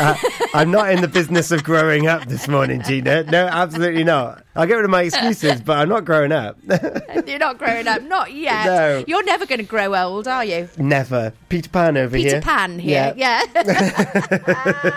Uh, 0.00 0.14
I'm 0.54 0.70
not 0.70 0.90
in 0.90 1.00
the 1.00 1.08
business 1.08 1.50
of 1.50 1.62
growing 1.64 2.06
up 2.06 2.26
this 2.26 2.48
morning, 2.48 2.82
Gina. 2.82 3.24
No, 3.24 3.46
absolutely 3.46 4.04
not. 4.04 4.44
I'll 4.56 4.66
get 4.66 4.74
rid 4.74 4.84
of 4.84 4.90
my 4.90 5.02
excuses, 5.02 5.60
but 5.60 5.78
I'm 5.78 5.88
not 5.88 6.04
growing 6.04 6.32
up. 6.32 6.56
You're 7.26 7.38
not 7.38 7.58
growing 7.58 7.86
up, 7.86 8.02
not 8.02 8.32
yet. 8.32 8.66
No. 8.66 9.04
You're 9.06 9.24
never 9.24 9.46
going 9.46 9.58
to 9.58 9.64
grow 9.64 9.94
old, 9.94 10.26
are 10.26 10.44
you? 10.44 10.68
Never. 10.78 11.32
Peter 11.48 11.68
Pan 11.68 11.96
over 11.96 12.16
Peter 12.16 12.28
here. 12.30 12.40
Peter 12.40 12.44
Pan 12.50 12.78
here, 12.78 13.14
yeah. 13.16 13.42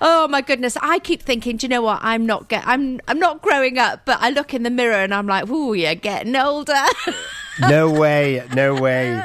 oh 0.00 0.28
my 0.28 0.40
goodness! 0.40 0.76
I 0.80 0.98
keep 0.98 1.22
thinking, 1.22 1.56
do 1.56 1.64
you 1.66 1.68
know 1.68 1.82
what? 1.82 2.00
I'm 2.02 2.26
not 2.26 2.48
get, 2.48 2.66
I'm 2.66 3.00
I'm 3.08 3.18
not 3.18 3.42
growing 3.42 3.78
up, 3.78 4.04
but 4.04 4.18
I 4.20 4.30
look 4.30 4.54
in 4.54 4.62
the 4.62 4.70
mirror 4.70 4.94
and 4.96 5.12
I'm 5.14 5.26
like, 5.26 5.48
ooh, 5.48 5.74
you're 5.74 5.94
getting 5.94 6.36
older. 6.36 6.74
No 7.68 7.90
way, 7.90 8.42
no 8.54 8.74
way. 8.74 9.20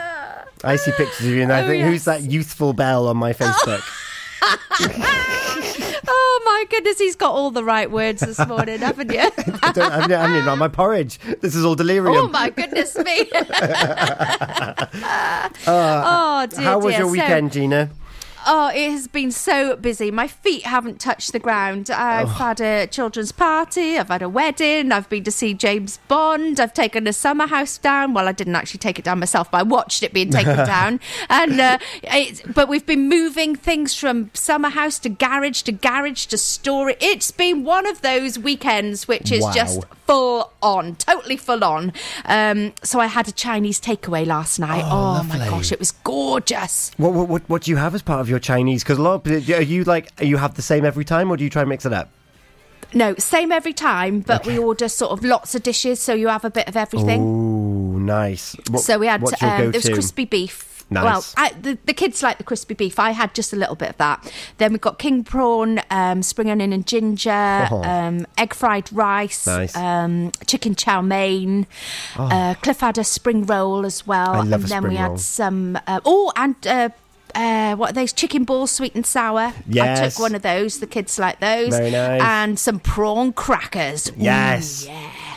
I 0.62 0.76
see 0.76 0.92
pictures 0.92 1.26
of 1.26 1.32
you, 1.32 1.44
and 1.44 1.54
I 1.54 1.64
Oh, 1.64 1.68
think, 1.68 1.80
yes. 1.84 1.90
who's 1.90 2.06
that 2.06 2.24
youthful 2.24 2.74
belle 2.74 3.08
on 3.08 3.16
my 3.16 3.32
Facebook? 3.32 3.82
oh 6.08 6.42
my 6.46 6.66
goodness, 6.70 6.98
he's 7.00 7.16
got 7.16 7.32
all 7.32 7.52
the 7.52 7.64
right 7.64 7.90
words 7.90 8.22
this 8.22 8.40
morning, 8.48 8.80
haven't 8.80 9.12
you? 9.12 9.20
I 9.64 9.72
don't, 9.72 9.92
I'm 9.92 10.10
not 10.10 10.48
on 10.48 10.60
my 10.60 10.68
porridge. 10.68 11.20
This 11.42 11.56
is 11.56 11.64
all 11.66 11.76
delirium. 11.76 12.16
oh 12.16 12.28
my 12.28 12.50
goodness 12.50 12.98
me! 12.98 13.30
Uh, 15.68 16.04
oh 16.06 16.48
dear, 16.50 16.62
How 16.64 16.78
was 16.80 16.94
dear. 16.94 17.00
your 17.00 17.08
So- 17.08 17.12
weekend, 17.12 17.52
Gina? 17.52 17.90
Oh, 18.48 18.70
it 18.70 18.92
has 18.92 19.08
been 19.08 19.32
so 19.32 19.76
busy. 19.76 20.12
My 20.12 20.28
feet 20.28 20.64
haven't 20.66 21.00
touched 21.00 21.32
the 21.32 21.40
ground. 21.40 21.90
I've 21.90 22.30
had 22.30 22.62
a 22.62 22.86
children's 22.88 23.32
party. 23.32 23.98
I've 23.98 24.10
had 24.10 24.22
a 24.22 24.30
wedding. 24.30 24.92
I've 24.92 25.10
been 25.10 25.24
to 25.24 25.32
see 25.32 25.54
James 25.54 25.98
Bond. 26.08 26.60
I've 26.60 26.74
taken 26.74 27.08
a 27.08 27.14
summer 27.14 27.48
house 27.48 27.78
down. 27.78 28.14
Well, 28.14 28.28
I 28.28 28.32
didn't 28.34 28.56
actually 28.56 28.78
take 28.80 29.00
it 29.00 29.06
down 29.06 29.20
myself, 29.20 29.50
but 29.50 29.58
I 29.60 29.64
watched 29.64 30.04
it 30.04 30.14
being 30.14 30.30
taken 30.30 30.56
down. 30.66 31.00
And 31.30 31.60
uh, 31.60 31.78
it's, 32.04 32.42
but 32.44 32.70
we've 32.70 32.86
been 32.86 33.10
moving 33.10 33.56
things 33.56 33.96
from 33.96 34.30
summer 34.34 34.70
house 34.70 35.00
to 35.00 35.10
garage 35.10 35.64
to 35.64 35.72
garage 35.72 36.26
to 36.28 36.38
storage. 36.38 36.98
It's 37.02 37.32
been 37.32 37.64
one 37.64 37.88
of 37.88 38.02
those 38.02 38.38
weekends 38.38 39.08
which 39.08 39.32
is 39.32 39.42
Wow. 39.44 39.52
just 39.54 39.84
full 40.06 40.52
on, 40.62 40.96
totally 40.98 41.36
full 41.38 41.64
on. 41.64 41.92
Um, 42.26 42.74
so 42.84 43.00
I 43.00 43.08
had 43.08 43.28
a 43.28 43.32
Chinese 43.32 43.82
takeaway 43.82 44.26
last 44.26 44.60
night. 44.60 44.84
Oh, 44.86 45.24
my 45.24 45.38
gosh, 45.50 45.72
it 45.72 45.80
was 45.80 45.92
gorgeous. 45.92 46.92
What, 46.98 47.14
what 47.14 47.28
what 47.28 47.50
what 47.50 47.62
do 47.64 47.72
you 47.72 47.78
have 47.78 47.96
as 47.96 48.02
part 48.02 48.22
of 48.22 48.30
your 48.30 48.35
Chinese? 48.40 48.84
Because 48.84 48.98
a 48.98 49.02
lot 49.02 49.26
of 49.28 49.50
are 49.50 49.62
you 49.62 49.84
like 49.84 50.12
you 50.22 50.38
have 50.38 50.56
the 50.56 50.62
same 50.62 50.86
every 50.86 51.06
time, 51.06 51.32
or 51.32 51.38
do 51.38 51.44
you 51.44 51.50
try 51.50 51.62
and 51.62 51.70
mix 51.70 51.86
it 51.86 51.94
up? 51.94 52.10
No, 52.94 53.16
same 53.16 53.52
every 53.52 53.74
time, 53.74 54.22
but 54.22 54.46
we 54.46 54.58
order 54.58 54.88
sort 54.88 55.12
of 55.12 55.24
lots 55.24 55.54
of 55.56 55.64
dishes, 55.64 56.00
so 56.00 56.14
you 56.14 56.28
have 56.30 56.46
a 56.46 56.50
bit 56.50 56.68
of 56.68 56.78
everything. 56.78 57.22
Ooh, 57.22 58.00
nice. 58.00 58.56
What- 58.70 58.84
so 58.84 58.98
we 59.00 59.08
had 59.08 59.22
your 59.22 59.32
um, 59.42 59.72
there 59.72 59.72
was 59.72 59.90
crispy 59.90 60.26
beef. 60.26 60.72
Nice. 60.88 61.04
Well, 61.04 61.26
I, 61.36 61.50
the, 61.60 61.80
the 61.86 61.94
kids 61.94 62.22
like 62.22 62.38
the 62.38 62.44
crispy 62.44 62.76
beef. 62.76 63.00
I 63.00 63.10
had 63.10 63.34
just 63.34 63.52
a 63.52 63.56
little 63.56 63.74
bit 63.76 63.90
of 63.90 63.98
that. 63.98 64.32
Then 64.60 64.72
we've 64.72 64.80
got 64.80 65.00
king 65.00 65.24
prawn, 65.24 65.82
um, 65.90 66.22
spring 66.22 66.52
onion 66.52 66.72
and 66.72 66.86
ginger, 66.86 67.68
Oh. 67.72 67.82
um, 67.84 68.28
egg 68.38 68.54
fried 68.54 68.94
rice, 68.94 69.48
Nice. 69.48 69.76
um, 69.76 70.32
chicken 70.46 70.76
chow 70.76 71.02
mein. 71.02 71.66
Oh. 72.20 72.26
Uh, 72.26 72.54
Cliff 72.54 72.82
had 72.82 73.00
a 73.00 73.04
spring 73.04 73.48
roll 73.48 73.84
as 73.84 74.06
well, 74.06 74.34
I 74.34 74.42
love 74.44 74.62
and 74.62 74.64
then 74.66 74.84
we 74.84 74.90
spring 74.90 74.98
had 74.98 75.20
some. 75.20 75.80
Uh, 75.88 76.02
oh, 76.06 76.32
and. 76.36 76.56
Uh, 76.66 76.90
uh, 77.36 77.76
what 77.76 77.92
are 77.92 77.94
those 77.94 78.14
chicken 78.14 78.44
balls, 78.46 78.72
sweet 78.72 78.96
and 78.96 79.06
sour? 79.06 79.54
Yes. 79.68 80.00
I 80.00 80.10
took 80.10 80.20
one 80.20 80.36
of 80.36 80.42
those. 80.42 80.80
The 80.80 80.88
kids 80.88 81.20
like 81.20 81.40
those. 81.40 81.70
Very 81.70 81.92
nice. 81.92 82.22
And 82.22 82.58
some 82.58 82.80
prawn 82.80 83.34
crackers. 83.34 84.10
Ooh, 84.12 84.14
Yes. 84.18 84.88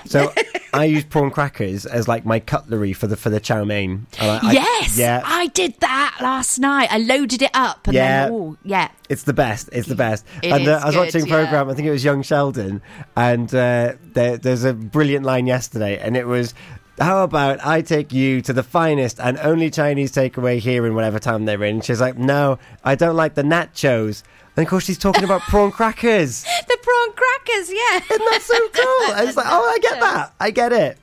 So 0.07 0.33
I 0.73 0.85
use 0.87 1.05
prawn 1.05 1.31
crackers 1.31 1.85
as 1.85 2.09
like 2.09 2.25
my 2.25 2.41
cutlery 2.41 2.95
for 2.95 3.07
the 3.07 3.17
for 3.17 3.29
the 3.29 3.41
chow 3.41 3.65
mein. 3.65 4.07
And 4.19 4.31
I- 4.31 4.49
I- 4.49 4.53
yes, 4.53 4.97
yeah. 4.97 5.21
I 5.25 5.49
did 5.49 5.75
that 5.81 6.17
last 6.23 6.59
night. 6.59 6.89
I 6.91 6.99
loaded 6.99 7.43
it 7.43 7.51
up 7.53 7.87
and 7.87 7.95
Yeah. 7.95 8.25
then, 8.25 8.33
oh, 8.33 8.57
yeah. 8.65 8.89
It's 9.11 9.25
the 9.25 9.35
best. 9.35 9.69
It's 9.73 9.89
the 9.89 9.95
best. 9.95 10.25
It 10.43 10.51
and 10.53 10.67
uh, 10.67 10.81
I 10.83 10.87
was 10.87 10.95
good, 10.95 11.01
watching 11.07 11.23
a 11.25 11.27
yeah. 11.27 11.35
program. 11.43 11.69
I 11.69 11.75
think 11.75 11.89
it 11.89 11.91
was 11.91 12.05
Young 12.05 12.23
Sheldon, 12.23 12.81
and 13.17 13.55
uh, 13.55 13.95
there, 14.03 14.37
there's 14.39 14.65
a 14.65 14.73
brilliant 14.73 15.25
line 15.27 15.47
yesterday, 15.47 15.99
and 15.99 16.17
it 16.17 16.27
was, 16.27 16.55
"How 17.01 17.23
about 17.25 17.65
I 17.65 17.81
take 17.83 18.13
you 18.13 18.41
to 18.43 18.53
the 18.53 18.63
finest 18.63 19.19
and 19.21 19.39
only 19.39 19.71
Chinese 19.71 20.13
takeaway 20.13 20.59
here 20.59 20.87
in 20.87 20.95
whatever 20.95 21.19
town 21.19 21.45
they're 21.45 21.63
in?" 21.65 21.81
She's 21.81 22.01
like, 22.01 22.19
"No, 22.19 22.59
I 22.85 22.95
don't 22.95 23.17
like 23.17 23.35
the 23.35 23.43
nachos." 23.43 24.23
And 24.57 24.67
of 24.67 24.71
course, 24.71 24.85
she's 24.85 24.99
talking 24.99 25.25
about 25.25 25.41
prawn 25.49 25.71
crackers. 25.71 26.43
The 26.43 26.79
prawn 26.83 27.13
crackers, 27.15 27.71
yeah. 27.71 27.97
Isn't 27.97 28.31
that 28.31 28.41
so 28.43 28.69
cool? 28.71 29.15
And 29.17 29.29
it's 29.29 29.37
like, 29.37 29.47
oh, 29.49 29.73
I 29.75 29.79
get 29.81 30.01
that. 30.01 30.33
I 30.41 30.51
get 30.51 30.73
it. 30.73 30.99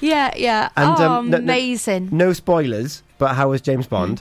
Yeah, 0.00 0.34
yeah. 0.36 0.68
And, 0.76 0.90
oh, 0.98 1.12
um, 1.12 1.30
no- 1.30 1.38
no- 1.38 1.42
amazing. 1.44 2.10
No 2.12 2.34
spoilers, 2.34 3.02
but 3.16 3.34
how 3.36 3.48
was 3.50 3.62
James 3.62 3.86
Bond? 3.86 4.20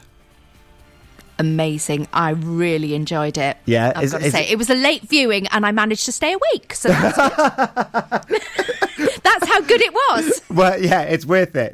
Amazing. 1.39 2.07
I 2.13 2.31
really 2.31 2.93
enjoyed 2.95 3.37
it. 3.37 3.57
Yeah, 3.65 3.91
I've 3.95 4.03
is- 4.05 4.11
got 4.13 4.21
to 4.21 4.31
say. 4.31 4.43
it- 4.43 4.51
It 4.51 4.57
was 4.57 4.69
a 4.69 4.75
late 4.75 5.03
viewing 5.03 5.47
and 5.47 5.65
I 5.65 5.71
managed 5.71 6.05
to 6.05 6.11
stay 6.11 6.33
awake. 6.33 6.73
So 6.75 6.89
that's. 6.89 7.17
That's 9.23 9.47
how 9.47 9.61
good 9.61 9.81
it 9.81 9.93
was. 9.93 10.41
Well, 10.49 10.79
yeah, 10.81 11.01
it's 11.03 11.25
worth 11.25 11.55
it. 11.55 11.71